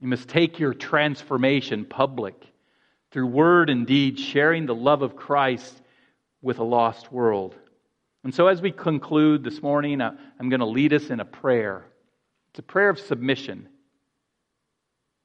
You 0.00 0.08
must 0.08 0.28
take 0.28 0.58
your 0.58 0.72
transformation 0.72 1.84
public 1.84 2.46
through 3.10 3.26
word 3.26 3.68
and 3.68 3.86
deed, 3.86 4.18
sharing 4.18 4.66
the 4.66 4.74
love 4.74 5.02
of 5.02 5.16
Christ 5.16 5.82
with 6.42 6.58
a 6.58 6.64
lost 6.64 7.10
world. 7.10 7.54
And 8.24 8.34
so, 8.34 8.46
as 8.46 8.60
we 8.60 8.72
conclude 8.72 9.42
this 9.42 9.62
morning, 9.62 10.00
I'm 10.00 10.48
going 10.48 10.60
to 10.60 10.66
lead 10.66 10.92
us 10.92 11.10
in 11.10 11.20
a 11.20 11.24
prayer. 11.24 11.84
It's 12.56 12.60
a 12.60 12.72
prayer 12.72 12.88
of 12.88 12.98
submission, 12.98 13.68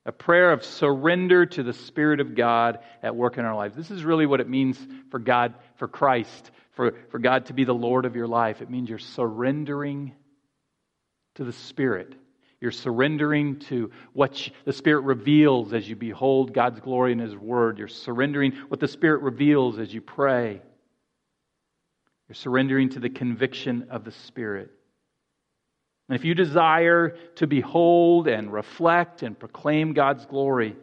a 0.05 0.11
prayer 0.11 0.51
of 0.51 0.65
surrender 0.65 1.45
to 1.45 1.63
the 1.63 1.71
Spirit 1.71 2.19
of 2.19 2.36
God 2.36 2.79
at 3.01 3.15
work 3.15 3.38
in 3.38 3.45
our 3.45 3.55
lives. 3.55 3.73
This 3.73 3.89
is 3.89 4.03
really 4.03 4.25
what 4.25 4.41
it 4.41 4.49
means 4.49 4.77
for 5.11 5.17
God, 5.17 5.53
for 5.77 5.88
Christ, 5.88 6.51
for, 6.71 6.93
for 7.09 7.19
God 7.19 7.45
to 7.45 7.53
be 7.53 7.63
the 7.63 7.73
Lord 7.73 8.03
of 8.03 8.17
your 8.17 8.27
life. 8.27 8.61
It 8.61 8.69
means 8.69 8.89
you're 8.89 8.99
surrendering 8.99 10.11
to 11.36 11.45
the 11.45 11.53
Spirit. 11.53 12.15
You're 12.59 12.71
surrendering 12.71 13.59
to 13.69 13.91
what 14.11 14.49
the 14.65 14.73
Spirit 14.73 15.05
reveals 15.05 15.71
as 15.71 15.88
you 15.88 15.95
behold 15.95 16.53
God's 16.53 16.82
glory 16.82 17.13
in 17.13 17.19
His 17.19 17.38
Word. 17.38 17.77
You're 17.77 17.88
surrendering 17.88 18.57
what 18.67 18.82
the 18.82 18.89
Spirit 18.89 19.21
reveals 19.21 19.79
as 19.79 19.93
you 19.93 20.01
pray. 20.01 20.61
You're 22.27 22.36
surrendering 22.36 22.89
to 22.89 22.99
the 22.99 23.09
conviction 23.09 23.88
of 23.89 24.03
the 24.03 24.11
Spirit. 24.11 24.71
And 26.12 26.20
if 26.20 26.26
you 26.26 26.36
desire 26.36 27.16
to 27.36 27.47
behold 27.47 28.28
and 28.28 28.51
reflect 28.51 29.24
and 29.24 29.39
proclaim 29.39 29.93
God's 29.93 30.26
glory, 30.26 30.76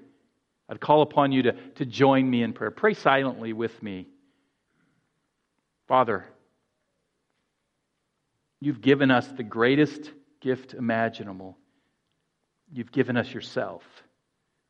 I'd 0.71 0.81
call 0.81 1.03
upon 1.03 1.33
you 1.33 1.43
to, 1.43 1.53
to 1.53 1.85
join 1.85 2.31
me 2.31 2.43
in 2.43 2.55
prayer. 2.55 2.71
Pray 2.71 2.95
silently 2.95 3.53
with 3.53 3.83
me. 3.83 4.07
Father, 5.87 6.25
you've 8.59 8.81
given 8.81 9.11
us 9.11 9.29
the 9.29 9.43
greatest 9.43 10.13
gift 10.41 10.73
imaginable. 10.73 11.59
You've 12.73 12.91
given 12.91 13.19
us 13.19 13.31
yourself. 13.31 13.83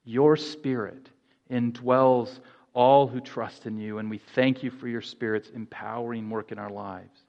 Your 0.03 0.37
spirit 0.37 1.09
indwells 1.49 2.41
all 2.75 3.07
who 3.07 3.21
trust 3.21 3.67
in 3.67 3.79
you. 3.79 3.99
And 3.99 4.11
we 4.11 4.19
thank 4.35 4.65
you 4.65 4.73
for 4.73 4.89
your 4.89 5.03
Spirit's 5.03 5.51
empowering 5.51 6.29
work 6.29 6.51
in 6.51 6.59
our 6.59 6.71
lives. 6.71 7.28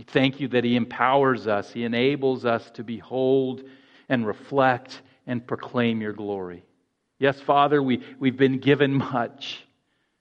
We 0.00 0.04
thank 0.04 0.40
you 0.40 0.48
that 0.48 0.64
He 0.64 0.76
empowers 0.76 1.46
us, 1.46 1.70
He 1.70 1.84
enables 1.84 2.46
us 2.46 2.70
to 2.70 2.82
behold 2.82 3.64
and 4.08 4.26
reflect 4.26 5.02
and 5.26 5.46
proclaim 5.46 6.00
your 6.00 6.14
glory. 6.14 6.64
Yes, 7.18 7.38
Father, 7.38 7.82
we, 7.82 8.02
we've 8.18 8.38
been 8.38 8.60
given 8.60 8.94
much, 8.94 9.62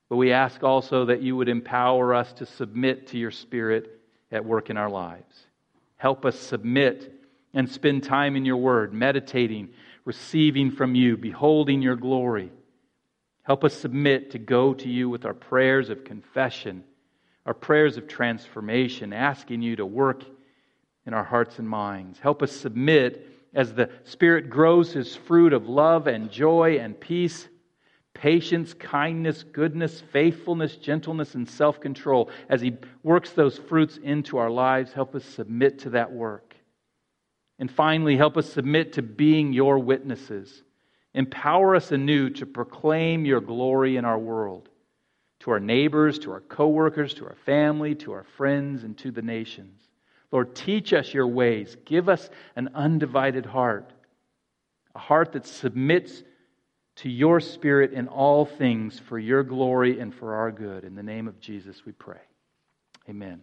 but 0.10 0.18
we 0.18 0.34
ask 0.34 0.64
also 0.64 1.06
that 1.06 1.22
you 1.22 1.38
would 1.38 1.48
empower 1.48 2.14
us 2.14 2.34
to 2.34 2.46
submit 2.46 3.08
to 3.08 3.18
your 3.18 3.32
Spirit 3.32 4.02
at 4.34 4.44
work 4.44 4.70
in 4.70 4.76
our 4.76 4.90
lives. 4.90 5.34
Help 5.96 6.26
us 6.26 6.38
submit 6.38 7.14
and 7.54 7.72
spend 7.72 8.04
time 8.04 8.36
in 8.36 8.44
your 8.44 8.58
word, 8.58 8.92
meditating, 8.94 9.70
receiving 10.04 10.72
from 10.72 10.94
you, 10.94 11.16
beholding 11.16 11.82
your 11.82 11.96
glory. 11.96 12.52
Help 13.44 13.64
us 13.64 13.76
submit 13.76 14.32
to 14.32 14.40
go 14.40 14.74
to 14.74 14.90
you 14.90 15.08
with 15.08 15.24
our 15.24 15.34
prayers 15.34 15.90
of 15.90 16.04
confession, 16.04 16.84
our 17.46 17.54
prayers 17.54 17.98
of 17.98 18.08
transformation, 18.08 19.14
asking 19.14 19.62
you 19.62 19.76
to 19.76 19.86
work 19.86 20.24
in 21.06 21.14
our 21.14 21.24
hearts 21.24 21.60
and 21.60 21.68
minds. 21.68 22.20
Help 22.20 22.44
us 22.44 22.52
submit 22.52 23.28
as 23.54 23.74
the 23.74 23.90
Spirit 24.04 24.50
grows 24.50 24.94
his 24.94 25.16
fruit 25.16 25.54
of 25.54 25.68
love 25.68 26.08
and 26.08 26.32
joy 26.32 26.78
and 26.80 27.00
peace, 27.00 27.48
patience, 28.14 28.74
kindness, 28.74 29.44
goodness, 29.44 30.02
faithfulness, 30.12 30.76
gentleness, 30.76 31.36
and 31.36 31.50
self 31.50 31.80
control. 31.80 32.30
As 32.50 32.62
he 32.62 32.78
works 33.04 33.32
those 33.32 33.58
fruits 33.58 33.98
into 33.98 34.38
our 34.38 34.52
lives, 34.52 34.94
help 34.94 35.16
us 35.16 35.26
submit 35.26 35.80
to 35.80 35.92
that 35.92 36.12
work. 36.12 36.56
And 37.58 37.70
finally, 37.70 38.16
help 38.16 38.38
us 38.38 38.52
submit 38.52 38.94
to 38.94 39.02
being 39.02 39.52
your 39.52 39.80
witnesses. 39.80 40.64
Empower 41.14 41.76
us 41.76 41.92
anew 41.92 42.30
to 42.32 42.46
proclaim 42.46 43.26
your 43.26 43.42
glory 43.42 43.98
in 43.98 44.06
our 44.06 44.20
world, 44.20 44.69
to 45.40 45.52
our 45.52 45.60
neighbors, 45.60 46.20
to 46.20 46.32
our 46.32 46.42
coworkers, 46.42 47.14
to 47.16 47.26
our 47.26 47.38
family, 47.46 47.96
to 47.96 48.12
our 48.12 48.26
friends, 48.38 48.84
and 48.84 48.98
to 48.98 49.12
the 49.12 49.22
nations. 49.22 49.82
Lord, 50.32 50.56
teach 50.56 50.94
us 50.94 51.14
your 51.14 51.28
ways. 51.28 51.76
Give 51.86 52.10
us 52.10 52.30
an 52.56 52.70
undivided 52.76 53.46
heart, 53.46 53.92
a 54.94 55.00
heart 55.00 55.32
that 55.34 55.46
submits 55.46 56.24
to 56.98 57.10
your 57.10 57.40
spirit 57.40 57.94
in 57.94 58.08
all 58.08 58.46
things 58.46 59.00
for 59.00 59.18
your 59.18 59.44
glory 59.44 60.00
and 60.00 60.14
for 60.14 60.36
our 60.36 60.52
good. 60.52 60.84
In 60.84 60.96
the 60.96 61.04
name 61.04 61.28
of 61.28 61.40
Jesus, 61.40 61.86
we 61.86 61.94
pray. 61.94 62.20
Amen. 63.08 63.42